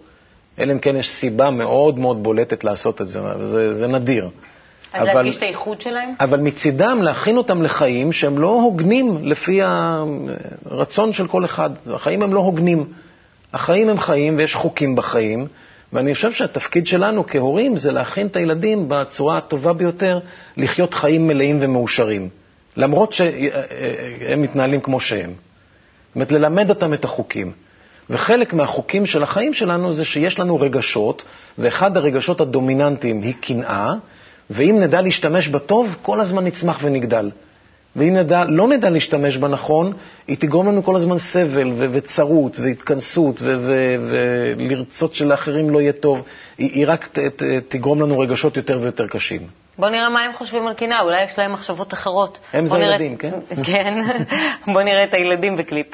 אלא 0.60 0.72
אם 0.72 0.80
כן 0.80 0.96
יש 0.96 1.10
סיבה 1.10 1.50
מאוד 1.50 2.00
מאוד 2.00 2.24
בולטת 2.24 2.64
לעשות 2.64 3.02
את 3.02 3.08
זה, 3.08 3.20
זה, 3.42 3.74
זה 3.74 3.88
נדיר. 3.88 4.30
אז 4.94 5.08
להדגיש 5.08 5.38
את 5.38 5.42
האיכות 5.42 5.82
שלהם? 5.82 6.14
אבל 6.20 6.40
מצידם 6.40 7.00
להכין 7.02 7.38
אותם 7.38 7.62
לחיים 7.62 8.12
שהם 8.12 8.40
לא 8.40 8.50
הוגנים 8.50 9.18
לפי 9.22 9.60
הרצון 10.66 11.14
של 11.14 11.28
כל 11.28 11.46
אחד. 11.46 11.70
החיים 11.94 12.22
הם 12.22 12.34
לא 12.34 12.40
הוגנים. 12.40 12.86
החיים 13.54 13.90
הם 13.90 14.00
חיים 14.00 14.38
ויש 14.38 14.56
חוקים 14.56 14.96
בחיים, 14.96 15.48
ואני 15.94 16.16
חושב 16.16 16.32
שהתפקיד 16.32 16.88
שלנו 16.88 17.28
כהורים 17.28 17.78
זה 17.78 17.92
להכין 17.92 18.28
את 18.28 18.36
הילדים 18.36 18.86
בצורה 18.88 19.38
הטובה 19.38 19.74
ביותר 19.74 20.20
לחיות 20.58 20.94
חיים 20.94 21.28
מלאים 21.28 21.58
ומאושרים, 21.62 22.30
למרות 22.78 23.14
שהם 23.14 24.42
מתנהלים 24.42 24.82
כמו 24.82 25.00
שהם. 25.00 25.30
זאת 25.30 26.16
אומרת, 26.16 26.32
ללמד 26.32 26.70
אותם 26.70 26.94
את 26.94 27.06
החוקים. 27.06 27.52
וחלק 28.10 28.54
מהחוקים 28.54 29.06
של 29.06 29.24
החיים 29.24 29.54
שלנו 29.54 29.94
זה 29.94 30.06
שיש 30.06 30.40
לנו 30.40 30.60
רגשות, 30.60 31.24
ואחד 31.58 31.98
הרגשות 31.98 32.42
הדומיננטיים 32.42 33.22
היא 33.22 33.34
קנאה, 33.42 33.94
ואם 34.50 34.80
נדע 34.80 35.02
להשתמש 35.02 35.48
בה 35.48 35.60
טוב, 35.60 35.96
כל 36.02 36.20
הזמן 36.20 36.46
נצמח 36.46 36.80
ונגדל. 36.84 37.30
ואם 37.96 38.14
נדע, 38.14 38.44
לא 38.48 38.68
נדע 38.68 38.90
להשתמש 38.90 39.38
בה 39.38 39.48
נכון, 39.48 39.94
היא 40.28 40.38
תגרום 40.40 40.68
לנו 40.68 40.84
כל 40.84 40.96
הזמן 40.96 41.18
סבל 41.18 41.68
ו- 41.76 41.88
וצרות 41.92 42.60
והתכנסות 42.60 43.42
ו- 43.42 43.56
ו- 43.60 43.96
ולרצות 44.58 45.16
שלאחרים 45.16 45.70
לא 45.70 45.82
יהיה 45.82 45.94
טוב. 45.94 46.22
היא, 46.58 46.72
היא 46.74 46.86
רק 46.88 47.08
ת- 47.08 47.20
ת- 47.20 47.44
תגרום 47.68 48.02
לנו 48.02 48.20
רגשות 48.20 48.58
יותר 48.58 48.80
ויותר 48.82 49.08
קשים. 49.08 49.42
בוא 49.78 49.90
נראה 49.90 50.10
מה 50.10 50.20
הם 50.22 50.34
חושבים 50.34 50.68
על 50.68 50.74
קנאה, 50.74 51.02
אולי 51.02 51.24
יש 51.24 51.40
להם 51.40 51.54
מחשבות 51.54 51.94
אחרות. 51.94 52.40
הם 52.54 52.66
זה 52.66 52.74
נראה- 52.74 52.88
הילדים, 52.88 53.18
כן? 53.18 53.32
כן. 53.66 53.94
בוא 54.74 54.82
נראה 54.82 55.04
את 55.10 55.14
הילדים 55.14 55.58
בקליפ. 55.58 55.88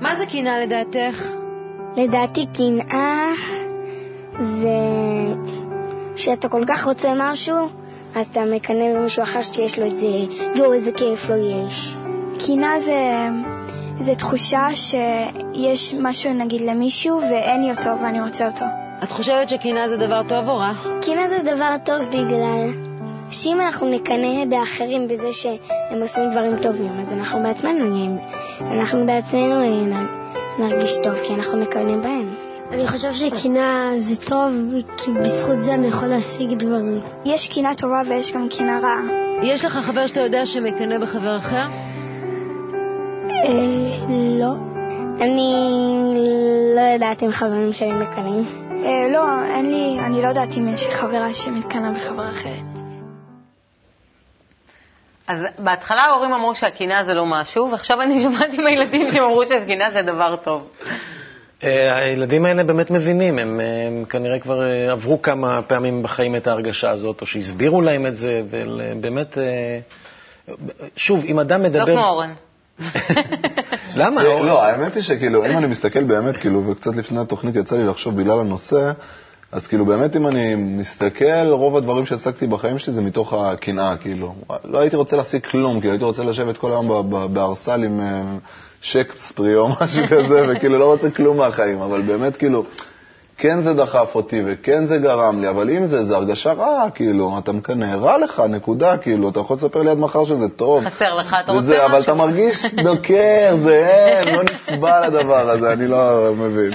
מה 0.00 0.16
זה 0.16 0.24
קנאה 0.26 0.58
לדעתך? 0.66 1.22
לדעתי 1.96 2.46
קנאה 2.56 3.28
זה 4.38 4.78
שאתה 6.16 6.48
כל 6.48 6.62
כך 6.68 6.84
רוצה 6.86 7.08
משהו, 7.16 7.68
אז 8.16 8.26
אתה 8.26 8.40
מקנא 8.44 8.94
במישהו 8.94 9.22
אחר 9.22 9.42
שיש 9.42 9.78
לו 9.78 9.86
את 9.86 9.96
זה, 9.96 10.06
יואו, 10.54 10.72
איזה 10.72 10.92
כיף 10.92 11.28
לו 11.28 11.36
יש. 11.36 11.96
קנאה 12.46 12.80
זה, 12.80 13.28
זה 14.00 14.14
תחושה 14.14 14.66
שיש 14.74 15.94
משהו 15.94 16.34
נגיד 16.34 16.60
למישהו 16.60 17.20
ואין 17.20 17.62
לי 17.62 17.70
אותו 17.70 18.02
ואני 18.02 18.20
רוצה 18.20 18.46
אותו. 18.46 18.64
את 19.02 19.10
חושבת 19.10 19.48
שקנאה 19.48 19.88
זה 19.88 19.96
דבר 19.96 20.22
טוב 20.28 20.48
או 20.48 20.56
רע? 20.56 20.72
קנאה 21.06 21.28
זה 21.28 21.38
דבר 21.54 21.74
טוב 21.84 22.08
בגלל 22.08 22.70
שאם 23.30 23.60
אנחנו 23.60 23.90
נקנא 23.90 24.44
באחרים 24.48 25.08
בזה 25.08 25.32
שהם 25.32 26.02
עושים 26.02 26.30
דברים 26.30 26.56
טובים, 26.62 27.00
אז 27.00 27.12
אנחנו 27.12 27.42
בעצמנו 27.42 28.14
אנחנו 28.60 29.06
בעצמנו 29.06 29.60
נרגיש 30.58 30.90
טוב, 31.02 31.14
כי 31.14 31.34
אנחנו 31.34 31.58
מקנאים 31.58 32.02
בהם. 32.02 32.25
אני 32.70 32.86
חושב 32.86 33.12
שקנאה 33.12 33.90
זה 33.96 34.16
טוב, 34.16 34.52
כי 34.96 35.12
בזכות 35.12 35.62
זה 35.62 35.74
אני 35.74 35.86
יכול 35.86 36.08
להשיג 36.08 36.58
דברים. 36.58 37.00
יש 37.24 37.48
קנאה 37.48 37.74
טובה 37.74 38.02
ויש 38.08 38.32
גם 38.32 38.48
קנאה 38.58 38.80
רעה. 38.80 39.02
יש 39.42 39.64
לך 39.64 39.72
חבר 39.72 40.06
שאתה 40.06 40.20
יודע 40.20 40.46
שמקנא 40.46 40.98
בחבר 40.98 41.36
אחר? 41.36 41.66
אה, 43.30 44.06
לא. 44.40 44.52
אני 45.20 45.54
לא 46.76 46.80
יודעת 46.80 47.22
אם 47.22 47.32
חברים 47.32 47.72
שלי 47.72 47.92
מקנאים. 47.92 48.44
אה, 48.84 49.08
לא, 49.12 49.44
אין 49.44 49.70
לי, 49.70 50.00
אני 50.00 50.22
לא 50.22 50.28
יודעת 50.28 50.56
אם 50.58 50.68
יש 50.68 50.86
חברה 50.86 51.34
שמתקנאה 51.34 51.90
בחברה 51.90 52.30
אחרת. 52.30 52.86
אז 55.28 55.44
בהתחלה 55.58 56.02
ההורים 56.02 56.32
אמרו 56.32 56.54
שהקנאה 56.54 57.04
זה 57.04 57.14
לא 57.14 57.26
משהו, 57.26 57.70
ועכשיו 57.70 58.02
אני 58.02 58.20
שומעת 58.22 58.52
עם 58.52 58.66
הילדים 58.66 59.10
שהם 59.10 59.24
אמרו 59.24 59.46
שקנאה 59.46 59.90
זה 59.90 60.02
דבר 60.02 60.36
טוב. 60.36 60.70
אה, 61.64 61.96
הילדים 61.96 62.44
האלה 62.44 62.64
באמת 62.64 62.90
מבינים, 62.90 63.38
הם, 63.38 63.60
אה, 63.60 63.86
הם 63.86 64.04
כנראה 64.04 64.40
כבר 64.40 64.62
אה, 64.62 64.92
עברו 64.92 65.22
כמה 65.22 65.62
פעמים 65.62 66.02
בחיים 66.02 66.36
את 66.36 66.46
ההרגשה 66.46 66.90
הזאת, 66.90 67.20
או 67.20 67.26
שהסבירו 67.26 67.82
להם 67.82 68.06
את 68.06 68.16
זה, 68.16 68.42
ובאמת, 68.50 69.38
שוב, 70.96 71.24
אם 71.24 71.38
אדם 71.38 71.62
מדבר... 71.62 71.84
לא 71.84 71.92
כמו 71.92 72.08
אורן. 72.08 72.32
למה? 74.00 74.22
לא, 74.22 74.46
לא, 74.46 74.62
האמת 74.62 74.94
היא 74.94 75.02
שכאילו, 75.02 75.46
אם 75.46 75.58
אני 75.58 75.66
מסתכל 75.66 76.04
באמת, 76.04 76.36
כאילו, 76.36 76.66
וקצת 76.66 76.96
לפני 76.96 77.20
התוכנית 77.20 77.56
יצא 77.56 77.76
לי 77.76 77.84
לחשוב 77.84 78.16
בגלל 78.16 78.40
הנושא, 78.40 78.92
אז 79.52 79.66
כאילו 79.66 79.86
באמת 79.86 80.16
אם 80.16 80.26
אני 80.26 80.54
מסתכל, 80.54 81.48
רוב 81.48 81.76
הדברים 81.76 82.06
שהעסקתי 82.06 82.46
בחיים 82.46 82.78
שלי 82.78 82.92
זה 82.92 83.02
מתוך 83.02 83.32
הקנאה, 83.32 83.96
כאילו. 83.96 84.34
לא 84.64 84.78
הייתי 84.78 84.96
רוצה 84.96 85.16
להשיג 85.16 85.46
כלום, 85.46 85.80
כאילו 85.80 85.92
הייתי 85.92 86.04
רוצה 86.04 86.24
לשבת 86.24 86.56
כל 86.56 86.70
היום 86.70 86.88
ב- 86.88 87.16
ב- 87.16 87.34
בארסל 87.34 87.84
עם 87.84 88.00
שייקספרי 88.80 89.56
או 89.56 89.68
משהו 89.68 90.02
כזה, 90.10 90.46
וכאילו 90.48 90.78
לא 90.78 90.92
רוצה 90.92 91.10
כלום 91.10 91.36
מהחיים, 91.36 91.80
אבל 91.80 92.02
באמת 92.02 92.36
כאילו, 92.36 92.64
כן 93.38 93.60
זה 93.60 93.74
דחף 93.74 94.14
אותי 94.14 94.42
וכן 94.46 94.86
זה 94.86 94.98
גרם 94.98 95.40
לי, 95.40 95.48
אבל 95.48 95.70
אם 95.70 95.86
זה, 95.86 96.04
זה 96.04 96.16
הרגשה 96.16 96.52
רעה, 96.52 96.90
כאילו, 96.90 97.38
אתה 97.38 97.52
מקנא, 97.52 97.94
רע 97.94 98.18
לך, 98.18 98.42
נקודה, 98.48 98.96
כאילו, 98.96 99.28
אתה 99.28 99.40
יכול 99.40 99.56
לספר 99.56 99.82
לי 99.82 99.90
עד 99.90 99.98
מחר 99.98 100.24
שזה 100.24 100.48
טוב. 100.48 100.88
חסר 100.88 101.14
לך, 101.14 101.36
אתה 101.44 101.52
רוצה 101.52 101.64
וזה, 101.64 101.74
משהו? 101.74 101.86
אבל 101.86 102.00
אתה 102.00 102.14
מרגיש 102.14 102.74
דוקר, 102.84 103.56
זה 103.62 103.86
אין, 103.86 104.34
לא 104.34 104.42
נסבל 104.42 105.02
הדבר 105.04 105.50
הזה, 105.50 105.72
אני 105.72 105.86
לא 105.86 106.32
מבין. 106.36 106.70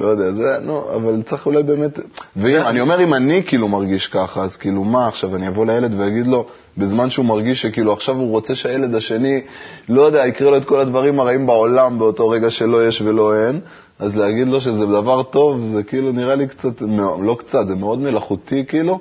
לא 0.00 0.06
יודע, 0.06 0.32
זה, 0.32 0.58
נו, 0.62 0.82
אבל 0.94 1.22
צריך 1.22 1.46
אולי 1.46 1.62
באמת... 1.62 1.98
ואני 2.36 2.80
אומר, 2.80 3.02
אם 3.02 3.14
אני 3.14 3.42
כאילו 3.46 3.68
מרגיש 3.68 4.06
ככה, 4.06 4.42
אז 4.42 4.56
כאילו 4.56 4.84
מה 4.84 5.08
עכשיו, 5.08 5.36
אני 5.36 5.48
אבוא 5.48 5.66
לילד 5.66 6.00
ואגיד 6.00 6.26
לו, 6.26 6.46
בזמן 6.78 7.10
שהוא 7.10 7.26
מרגיש 7.26 7.62
שכאילו 7.62 7.92
עכשיו 7.92 8.16
הוא 8.16 8.30
רוצה 8.30 8.54
שהילד 8.54 8.94
השני, 8.94 9.40
לא 9.88 10.02
יודע, 10.02 10.26
יקרה 10.26 10.50
לו 10.50 10.56
את 10.56 10.64
כל 10.64 10.80
הדברים 10.80 11.20
הרעים 11.20 11.46
בעולם 11.46 11.98
באותו 11.98 12.28
רגע 12.28 12.50
שלא 12.50 12.86
יש 12.88 13.02
ולא 13.02 13.46
אין, 13.46 13.60
אז 13.98 14.16
להגיד 14.16 14.48
לו 14.48 14.60
שזה 14.60 14.86
דבר 14.86 15.22
טוב, 15.22 15.60
זה 15.72 15.82
כאילו 15.82 16.12
נראה 16.12 16.34
לי 16.34 16.46
קצת, 16.46 16.82
לא 17.22 17.36
קצת, 17.38 17.66
זה 17.66 17.74
מאוד 17.74 17.98
מלאכותי 17.98 18.64
כאילו, 18.68 18.98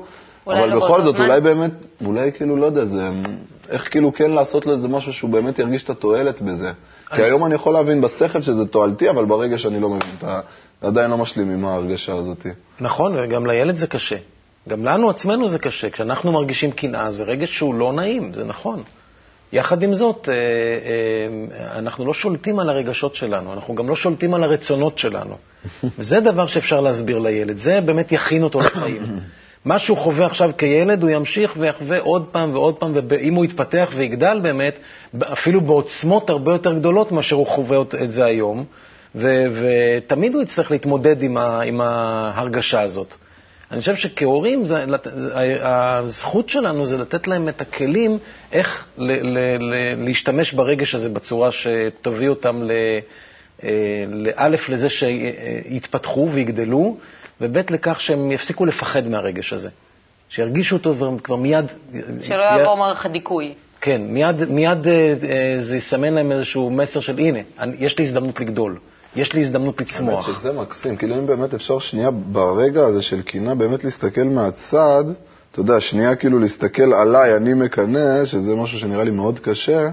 אבל 0.47 0.69
לא 0.69 0.75
בכל 0.75 1.01
זאת, 1.01 1.15
זמן. 1.15 1.25
אולי 1.25 1.41
באמת, 1.41 1.71
אולי 2.05 2.31
כאילו, 2.31 2.57
לא 2.57 2.65
יודע, 2.65 2.85
זה... 2.85 3.09
איך 3.69 3.91
כאילו 3.91 4.13
כן 4.13 4.31
לעשות 4.31 4.65
לו 4.65 4.73
איזה 4.73 4.87
משהו 4.87 5.13
שהוא 5.13 5.29
באמת 5.29 5.59
ירגיש 5.59 5.83
את 5.83 5.89
התועלת 5.89 6.41
בזה. 6.41 6.71
כי 7.15 7.21
היום 7.21 7.45
אני 7.45 7.55
יכול 7.55 7.73
להבין 7.73 8.01
בשכל 8.01 8.41
שזה 8.41 8.65
תועלתי, 8.65 9.09
אבל 9.09 9.25
ברגע 9.25 9.57
שאני 9.57 9.79
לא 9.79 9.89
מבין, 9.89 10.09
אתה 10.17 10.39
עדיין 10.81 11.11
לא 11.11 11.17
משלים 11.17 11.49
עם 11.49 11.65
ההרגשה 11.65 12.13
הזאת. 12.13 12.45
נכון, 12.79 13.19
וגם 13.19 13.47
לילד 13.47 13.75
זה 13.75 13.87
קשה. 13.87 14.15
גם 14.69 14.85
לנו 14.85 15.09
עצמנו 15.09 15.47
זה 15.47 15.59
קשה. 15.59 15.89
כשאנחנו 15.89 16.31
מרגישים 16.31 16.71
קנאה, 16.71 17.11
זה 17.11 17.23
רגש 17.23 17.57
שהוא 17.57 17.75
לא 17.75 17.93
נעים, 17.93 18.33
זה 18.33 18.45
נכון. 18.45 18.83
יחד 19.53 19.83
עם 19.83 19.93
זאת, 19.93 20.29
אה, 20.29 20.33
אה, 20.33 21.79
אנחנו 21.79 22.05
לא 22.05 22.13
שולטים 22.13 22.59
על 22.59 22.69
הרגשות 22.69 23.15
שלנו, 23.15 23.53
אנחנו 23.53 23.75
גם 23.75 23.89
לא 23.89 23.95
שולטים 23.95 24.33
על 24.33 24.43
הרצונות 24.43 24.97
שלנו. 24.97 25.35
וזה 25.99 26.19
דבר 26.19 26.47
שאפשר 26.47 26.79
להסביר 26.79 27.19
לילד, 27.19 27.57
זה 27.57 27.81
באמת 27.81 28.11
יכין 28.11 28.43
אותו 28.43 28.59
לחיים. 28.59 29.01
מה 29.65 29.79
שהוא 29.79 29.97
חווה 29.97 30.25
עכשיו 30.25 30.51
כילד, 30.57 31.03
הוא 31.03 31.09
ימשיך 31.09 31.53
ויחווה 31.57 31.99
עוד 31.99 32.25
פעם 32.31 32.53
ועוד 32.53 32.75
פעם, 32.75 32.93
ואם 33.09 33.33
הוא 33.33 33.45
יתפתח 33.45 33.89
ויגדל 33.95 34.39
באמת, 34.43 34.79
אפילו 35.21 35.61
בעוצמות 35.61 36.29
הרבה 36.29 36.51
יותר 36.51 36.73
גדולות 36.73 37.11
מאשר 37.11 37.35
הוא 37.35 37.47
חווה 37.47 37.77
את 38.03 38.11
זה 38.11 38.25
היום, 38.25 38.65
ו- 39.15 39.45
ותמיד 39.61 40.33
הוא 40.33 40.41
יצטרך 40.43 40.71
להתמודד 40.71 41.23
עם, 41.23 41.37
ה- 41.37 41.61
עם 41.61 41.81
ההרגשה 41.81 42.81
הזאת. 42.81 43.13
אני 43.71 43.79
חושב 43.79 43.95
שכהורים, 43.95 44.65
זה, 44.65 44.85
הזכות 45.61 46.49
שלנו 46.49 46.85
זה 46.85 46.97
לתת 46.97 47.27
להם 47.27 47.49
את 47.49 47.61
הכלים 47.61 48.17
איך 48.51 48.85
ל- 48.97 49.11
ל- 49.11 49.57
ל- 49.59 50.05
להשתמש 50.05 50.53
ברגש 50.53 50.95
הזה 50.95 51.09
בצורה 51.09 51.51
שתביא 51.51 52.29
אותם 52.29 52.63
ל- 52.63 52.71
אה, 53.63 53.69
לאלף 54.07 54.69
לזה 54.69 54.87
שיתפתחו 54.89 56.29
ויגדלו, 56.33 56.97
וב' 57.41 57.57
לכך 57.71 58.01
שהם 58.01 58.31
יפסיקו 58.31 58.65
לפחד 58.65 59.07
מהרגש 59.07 59.53
הזה. 59.53 59.69
שירגישו 60.29 60.75
אותו 60.75 60.97
וכבר 60.97 61.35
מיד... 61.35 61.65
שלא 62.21 62.35
יעבור 62.41 62.77
מערכת 62.77 63.09
דיכוי. 63.11 63.53
כן, 63.81 64.01
מיד, 64.01 64.49
מיד 64.49 64.87
אה, 64.87 65.13
אה, 65.29 65.55
זה 65.59 65.77
יסמן 65.77 66.13
להם 66.13 66.31
איזשהו 66.31 66.69
מסר 66.69 66.99
של 66.99 67.17
הנה, 67.19 67.39
יש 67.79 67.97
לי 67.97 68.05
הזדמנות 68.05 68.39
לגדול, 68.39 68.77
יש 69.15 69.33
לי 69.33 69.41
הזדמנות 69.41 69.81
לצמוח. 69.81 70.27
האמת 70.27 70.37
שזה 70.39 70.51
מקסים, 70.51 70.95
כאילו 70.95 71.15
אם 71.15 71.27
באמת 71.27 71.53
אפשר 71.53 71.79
שנייה 71.79 72.11
ברגע 72.11 72.85
הזה 72.85 73.01
של 73.01 73.21
קינה 73.21 73.55
באמת 73.55 73.83
להסתכל 73.83 74.23
מהצד, 74.23 75.03
אתה 75.51 75.59
יודע, 75.59 75.79
שנייה 75.79 76.15
כאילו 76.15 76.39
להסתכל 76.39 76.93
עליי, 76.93 77.35
אני 77.35 77.53
מקנא, 77.53 78.25
שזה 78.25 78.55
משהו 78.55 78.79
שנראה 78.79 79.03
לי 79.03 79.11
מאוד 79.11 79.39
קשה, 79.39 79.89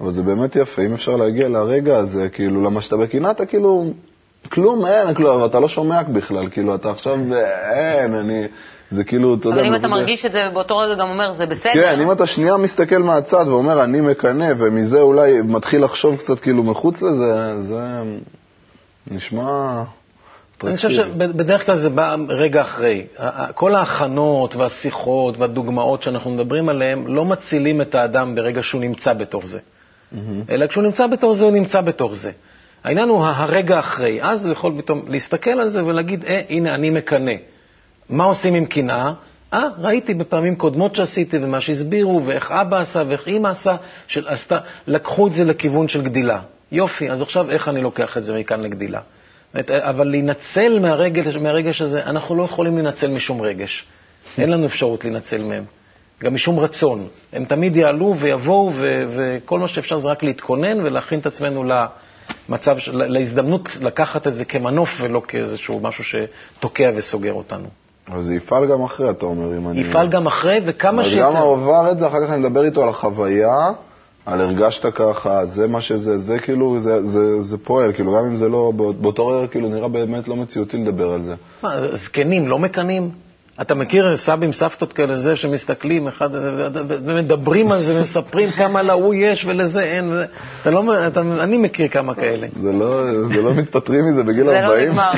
אבל 0.00 0.12
זה 0.12 0.22
באמת 0.22 0.56
יפה, 0.56 0.82
אם 0.82 0.92
אפשר 0.94 1.16
להגיע 1.16 1.48
לרגע 1.48 1.96
הזה, 1.98 2.28
כאילו, 2.28 2.62
למה 2.62 2.80
שאתה 2.80 2.96
בקינה 2.96 3.30
אתה 3.30 3.46
כאילו, 3.46 3.92
כלום 4.48 4.86
אין, 4.86 5.14
כלום, 5.14 5.44
אתה 5.44 5.60
לא 5.60 5.68
שומע 5.68 6.02
בכלל, 6.02 6.48
כאילו, 6.50 6.74
אתה 6.74 6.90
עכשיו, 6.90 7.18
אין, 7.72 8.14
אני, 8.14 8.46
זה 8.90 9.04
כאילו, 9.04 9.34
אתה 9.34 9.48
יודע... 9.48 9.60
אבל 9.60 9.66
אם 9.66 9.74
אתה. 9.74 9.88
מרגיש 9.88 10.24
את 10.24 10.32
זה 10.32 10.38
באותו 10.54 10.78
רגע 10.78 10.94
גם 10.94 11.08
אומר, 11.08 11.32
זה 11.32 11.46
בסדר. 11.46 11.72
כן, 11.72 12.00
אם 12.00 12.12
אתה 12.12 12.26
שנייה 12.26 12.56
מסתכל 12.56 12.98
מהצד 12.98 13.44
ואומר, 13.48 13.84
אני 13.84 14.00
מקנא, 14.00 14.52
ומזה 14.58 15.00
אולי 15.00 15.40
מתחיל 15.44 15.84
לחשוב 15.84 16.16
קצת 16.16 16.40
כאילו 16.40 16.62
מחוץ 16.62 17.02
לזה, 17.02 17.62
זה 17.62 17.80
נשמע... 19.10 19.82
אני 20.64 20.76
חושב 20.76 20.90
שבדרך 20.90 21.66
כלל 21.66 21.76
זה 21.76 21.88
בא 21.88 22.16
רגע 22.28 22.60
אחרי. 22.60 23.06
כל 23.54 23.74
ההכנות 23.74 24.56
והשיחות 24.56 25.38
והדוגמאות 25.38 26.02
שאנחנו 26.02 26.30
מדברים 26.30 26.68
עליהן 26.68 27.04
לא 27.06 27.24
מצילים 27.24 27.80
את 27.80 27.94
האדם 27.94 28.34
ברגע 28.34 28.62
שהוא 28.62 28.80
נמצא 28.80 29.12
בתוך 29.12 29.46
זה. 29.46 29.58
אלא 30.50 30.66
כשהוא 30.66 30.84
נמצא 30.84 31.06
בתוך 31.06 31.32
זה, 31.32 31.44
הוא 31.44 31.52
נמצא 31.52 31.80
בתוך 31.80 32.14
זה. 32.14 32.30
העניין 32.84 33.08
הוא 33.08 33.24
הרגע 33.24 33.78
אחרי. 33.78 34.22
אז 34.22 34.46
הוא 34.46 34.52
יכול 34.52 34.74
פתאום 34.78 35.02
להסתכל 35.08 35.50
על 35.50 35.68
זה 35.68 35.84
ולהגיד, 35.84 36.24
אה, 36.24 36.40
הנה, 36.48 36.74
אני 36.74 36.90
מקנא. 36.90 37.32
מה 38.08 38.24
עושים 38.24 38.54
עם 38.54 38.66
קנאה? 38.66 39.12
אה, 39.52 39.62
ראיתי 39.78 40.14
בפעמים 40.14 40.56
קודמות 40.56 40.96
שעשיתי, 40.96 41.38
ומה 41.42 41.60
שהסבירו, 41.60 42.22
ואיך 42.26 42.52
אבא 42.52 42.80
עשה, 42.80 43.02
ואיך 43.08 43.26
אימא 43.26 43.48
עשה, 43.48 43.76
של, 44.06 44.28
עשתה, 44.28 44.58
לקחו 44.86 45.26
את 45.26 45.32
זה 45.32 45.44
לכיוון 45.44 45.88
של 45.88 46.02
גדילה. 46.02 46.40
יופי, 46.72 47.10
אז 47.10 47.22
עכשיו 47.22 47.50
איך 47.50 47.68
אני 47.68 47.80
לוקח 47.80 48.16
את 48.18 48.24
זה 48.24 48.38
מכאן 48.38 48.60
לגדילה? 48.60 49.00
אבל 49.68 50.08
להינצל 50.08 50.78
מהרגש, 50.80 51.36
מהרגש 51.36 51.82
הזה, 51.82 52.04
אנחנו 52.04 52.36
לא 52.36 52.42
יכולים 52.42 52.74
להינצל 52.74 53.10
משום 53.10 53.40
רגש. 53.40 53.84
אין 54.38 54.50
לנו 54.50 54.66
אפשרות 54.66 55.04
להינצל 55.04 55.44
מהם. 55.44 55.64
גם 56.22 56.34
משום 56.34 56.58
רצון. 56.58 57.08
הם 57.32 57.44
תמיד 57.44 57.76
יעלו 57.76 58.14
ויבואו, 58.18 58.72
וכל 59.16 59.58
מה 59.58 59.68
שאפשר 59.68 59.96
זה 59.96 60.08
רק 60.08 60.22
להתכונן 60.22 60.80
ולהכין 60.80 61.18
את 61.18 61.26
עצמנו 61.26 61.64
למצב, 62.48 62.76
להזדמנות 62.86 63.68
לקחת 63.80 64.26
את 64.26 64.34
זה 64.34 64.44
כמנוף 64.44 64.88
ולא 65.00 65.22
כאיזשהו 65.28 65.80
משהו 65.80 66.04
שתוקע 66.04 66.90
וסוגר 66.96 67.32
אותנו. 67.32 67.66
אבל 68.08 68.22
זה 68.22 68.34
יפעל 68.34 68.66
גם 68.66 68.82
אחרי, 68.82 69.10
אתה 69.10 69.26
אומר, 69.26 69.56
אם 69.56 69.68
אני... 69.68 69.80
יפעל 69.80 70.08
גם 70.08 70.26
אחרי, 70.26 70.60
וכמה 70.66 71.04
שיותר... 71.04 71.28
אז 71.28 71.34
גם 71.34 71.42
עבר 71.42 71.90
את 71.90 71.98
זה, 71.98 72.06
אחר 72.06 72.26
כך 72.26 72.32
אני 72.32 72.40
מדבר 72.40 72.64
איתו 72.64 72.82
על 72.82 72.88
החוויה, 72.88 73.70
על 74.26 74.40
הרגשת 74.40 74.94
ככה, 74.94 75.46
זה 75.46 75.68
מה 75.68 75.80
שזה, 75.80 76.18
זה 76.18 76.38
כאילו, 76.38 76.80
זה, 76.80 77.06
זה, 77.06 77.42
זה 77.42 77.58
פועל, 77.58 77.92
כאילו, 77.92 78.16
גם 78.16 78.24
אם 78.24 78.36
זה 78.36 78.48
לא, 78.48 78.72
באותו 78.76 79.26
רגע 79.28 79.46
כאילו 79.46 79.68
נראה 79.68 79.88
באמת 79.88 80.28
לא 80.28 80.36
מציאותי 80.36 80.76
לדבר 80.76 81.12
על 81.12 81.22
זה. 81.22 81.34
מה, 81.62 81.96
זקנים 81.96 82.48
לא 82.48 82.58
מקנאים? 82.58 83.10
אתה 83.60 83.74
מכיר 83.74 84.16
סבים, 84.16 84.52
סבתות 84.52 84.92
כאלה, 84.92 85.18
זה 85.18 85.36
שמסתכלים 85.36 86.08
אחד 86.08 86.28
ומדברים 87.04 87.72
על 87.72 87.82
זה 87.82 87.98
ומספרים 87.98 88.50
כמה 88.50 88.82
להוא 88.82 89.14
יש 89.14 89.44
ולזה 89.44 89.82
אין. 89.82 90.12
אתה 90.62 90.70
לא, 90.70 91.06
אתה, 91.06 91.20
אני 91.20 91.56
מכיר 91.56 91.88
כמה 91.88 92.14
כאלה. 92.14 92.46
זה 92.50 92.72
לא, 92.72 93.04
זה 93.28 93.42
לא 93.42 93.54
מתפטרים 93.54 94.04
מזה 94.04 94.24
בגיל 94.24 94.44
זה 94.44 94.60
40. 94.60 94.88
לא 94.88 94.92
נגמר. 94.92 95.12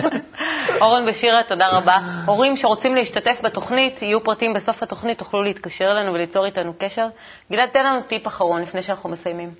אורן 0.82 1.08
ושירה, 1.08 1.40
תודה 1.48 1.66
רבה. 1.68 1.96
הורים 2.26 2.56
שרוצים 2.56 2.94
להשתתף 2.94 3.40
בתוכנית, 3.44 4.02
יהיו 4.02 4.24
פרטים 4.24 4.54
בסוף 4.54 4.82
התוכנית, 4.82 5.18
תוכלו 5.18 5.42
להתקשר 5.42 5.84
אלינו 5.84 6.12
וליצור 6.12 6.46
איתנו 6.46 6.72
קשר. 6.78 7.06
גלעד, 7.52 7.68
תן 7.72 7.86
לנו 7.86 8.00
טיפ 8.06 8.26
אחרון 8.26 8.62
לפני 8.62 8.82
שאנחנו 8.82 9.10
מסיימים. 9.10 9.50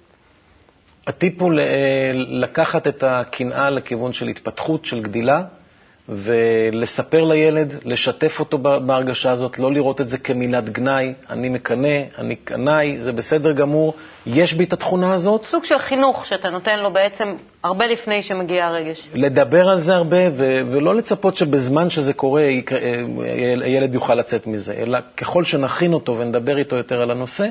הטיפ 1.07 1.43
הוא 1.43 1.53
לקחת 2.15 2.87
את 2.87 3.03
הקנאה 3.03 3.71
לכיוון 3.71 4.13
של 4.13 4.27
התפתחות, 4.27 4.85
של 4.85 5.03
גדילה. 5.03 5.43
ולספר 6.09 7.25
לילד, 7.25 7.75
לשתף 7.85 8.41
אותו 8.41 8.59
בהרגשה 8.59 9.31
הזאת, 9.31 9.59
לא 9.59 9.73
לראות 9.73 10.01
את 10.01 10.09
זה 10.09 10.19
כמילת 10.19 10.69
גנאי, 10.69 11.13
אני 11.31 11.49
מקנא, 11.49 11.99
אני 12.19 12.37
קנאי, 12.37 12.97
זה 12.99 13.13
בסדר 13.13 13.53
גמור, 13.53 13.95
יש 14.27 14.55
בי 14.55 14.65
את 14.65 14.73
התכונה 14.73 15.15
הזאת. 15.15 15.45
סוג 15.45 15.65
של 15.65 15.79
חינוך 15.79 16.27
שאתה 16.27 16.51
נותן 16.51 16.79
לו 16.79 16.93
בעצם 16.93 17.35
הרבה 17.65 17.87
לפני 17.87 18.23
שמגיע 18.23 18.67
הרגש. 18.67 19.09
לדבר 19.15 19.69
על 19.69 19.81
זה 19.81 19.95
הרבה, 19.95 20.17
ו- 20.37 20.61
ולא 20.73 20.95
לצפות 20.95 21.37
שבזמן 21.37 21.91
שזה 21.91 22.13
קורה 22.13 22.43
הילד 23.63 23.95
יוכל 23.95 24.15
לצאת 24.15 24.47
מזה, 24.47 24.75
אלא 24.75 24.99
ככל 25.17 25.45
שנכין 25.45 25.93
אותו 25.93 26.17
ונדבר 26.19 26.59
איתו 26.59 26.77
יותר 26.77 27.03
על 27.03 27.11
הנושא, 27.11 27.47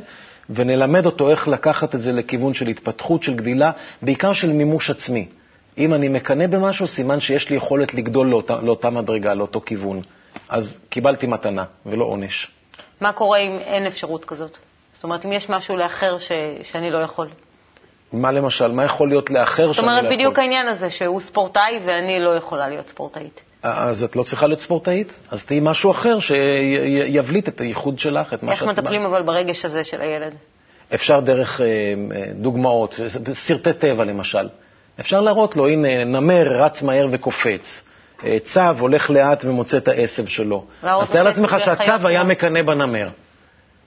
ונלמד 0.49 1.05
אותו 1.05 1.29
איך 1.31 1.47
לקחת 1.47 1.95
את 1.95 2.01
זה 2.01 2.11
לכיוון 2.11 2.53
של 2.53 2.67
התפתחות, 2.67 3.23
של 3.23 3.35
גדילה, 3.35 3.71
בעיקר 4.01 4.33
של 4.33 4.49
מימוש 4.49 4.89
עצמי. 4.89 5.27
אם 5.77 5.93
אני 5.93 6.07
מקנא 6.07 6.47
במשהו, 6.47 6.87
סימן 6.87 7.19
שיש 7.19 7.49
לי 7.49 7.55
יכולת 7.55 7.93
לגדול 7.93 8.27
לאותה, 8.27 8.55
לאותה 8.61 8.89
מדרגה, 8.89 9.33
לאותו 9.33 9.61
כיוון. 9.61 10.01
אז 10.49 10.79
קיבלתי 10.89 11.27
מתנה 11.27 11.63
ולא 11.85 12.05
עונש. 12.05 12.51
מה 13.01 13.13
קורה 13.13 13.39
אם 13.39 13.57
אין 13.57 13.85
אפשרות 13.85 14.25
כזאת? 14.25 14.57
זאת 14.93 15.03
אומרת, 15.03 15.25
אם 15.25 15.31
יש 15.31 15.49
משהו 15.49 15.77
לאחר 15.77 16.17
ש... 16.19 16.31
שאני 16.63 16.91
לא 16.91 16.97
יכול. 16.97 17.29
מה 18.13 18.31
למשל? 18.31 18.67
מה 18.67 18.85
יכול 18.85 19.09
להיות 19.09 19.29
לאחר 19.29 19.55
שאני 19.55 19.67
לא 19.67 19.71
יכול? 19.71 19.95
זאת 19.95 20.03
אומרת, 20.03 20.17
בדיוק 20.17 20.39
העניין 20.39 20.67
הזה, 20.67 20.89
שהוא 20.89 21.21
ספורטאי 21.21 21.79
ואני 21.85 22.19
לא 22.19 22.29
יכולה 22.35 22.69
להיות 22.69 22.87
ספורטאית. 22.87 23.41
אז 23.63 24.03
את 24.03 24.15
לא 24.15 24.23
צריכה 24.23 24.47
להיות 24.47 24.59
ספורטאית? 24.59 25.19
אז 25.31 25.45
תהיי 25.45 25.59
משהו 25.63 25.91
אחר 25.91 26.19
שיבליט 26.19 27.47
את 27.47 27.61
הייחוד 27.61 27.99
שלך, 27.99 28.33
את 28.33 28.43
מה 28.43 28.51
איך 28.51 28.59
שאת... 28.59 28.67
מטפלים 28.67 29.05
אבל 29.05 29.23
ברגש 29.23 29.65
הזה 29.65 29.83
של 29.83 30.01
הילד? 30.01 30.33
אפשר 30.93 31.19
דרך 31.19 31.61
דוגמאות, 32.33 32.99
סרטי 33.33 33.73
טבע 33.73 34.03
למשל. 34.03 34.47
אפשר 34.99 35.21
להראות 35.21 35.55
לו, 35.55 35.67
הנה, 35.67 36.03
נמר 36.03 36.63
רץ 36.63 36.81
מהר 36.81 37.07
וקופץ, 37.11 37.89
צב 38.43 38.77
הולך 38.79 39.09
לאט 39.09 39.45
ומוצא 39.45 39.77
את 39.77 39.87
העשב 39.87 40.27
שלו. 40.27 40.65
אז 40.83 41.09
תאר 41.09 41.23
לעצמך 41.23 41.55
שהצב 41.59 42.05
היה 42.05 42.23
מקנא 42.23 42.61
בנמר, 42.61 43.09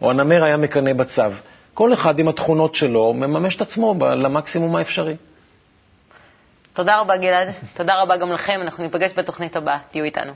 או 0.02 0.10
הנמר 0.10 0.44
היה 0.44 0.56
מקנא 0.56 0.92
בצב. 0.92 1.32
כל 1.74 1.92
אחד 1.92 2.18
עם 2.18 2.28
התכונות 2.28 2.74
שלו 2.74 3.12
מממש 3.12 3.56
את 3.56 3.60
עצמו 3.60 3.94
למקסימום 4.00 4.76
האפשרי. 4.76 5.16
תודה 6.72 7.00
רבה, 7.00 7.16
גלעד. 7.16 7.48
תודה 7.74 8.02
רבה 8.02 8.16
גם 8.16 8.32
לכם. 8.32 8.60
אנחנו 8.62 8.84
ניפגש 8.84 9.12
בתוכנית 9.16 9.56
הבאה. 9.56 9.78
תהיו 9.90 10.04
איתנו. 10.04 10.32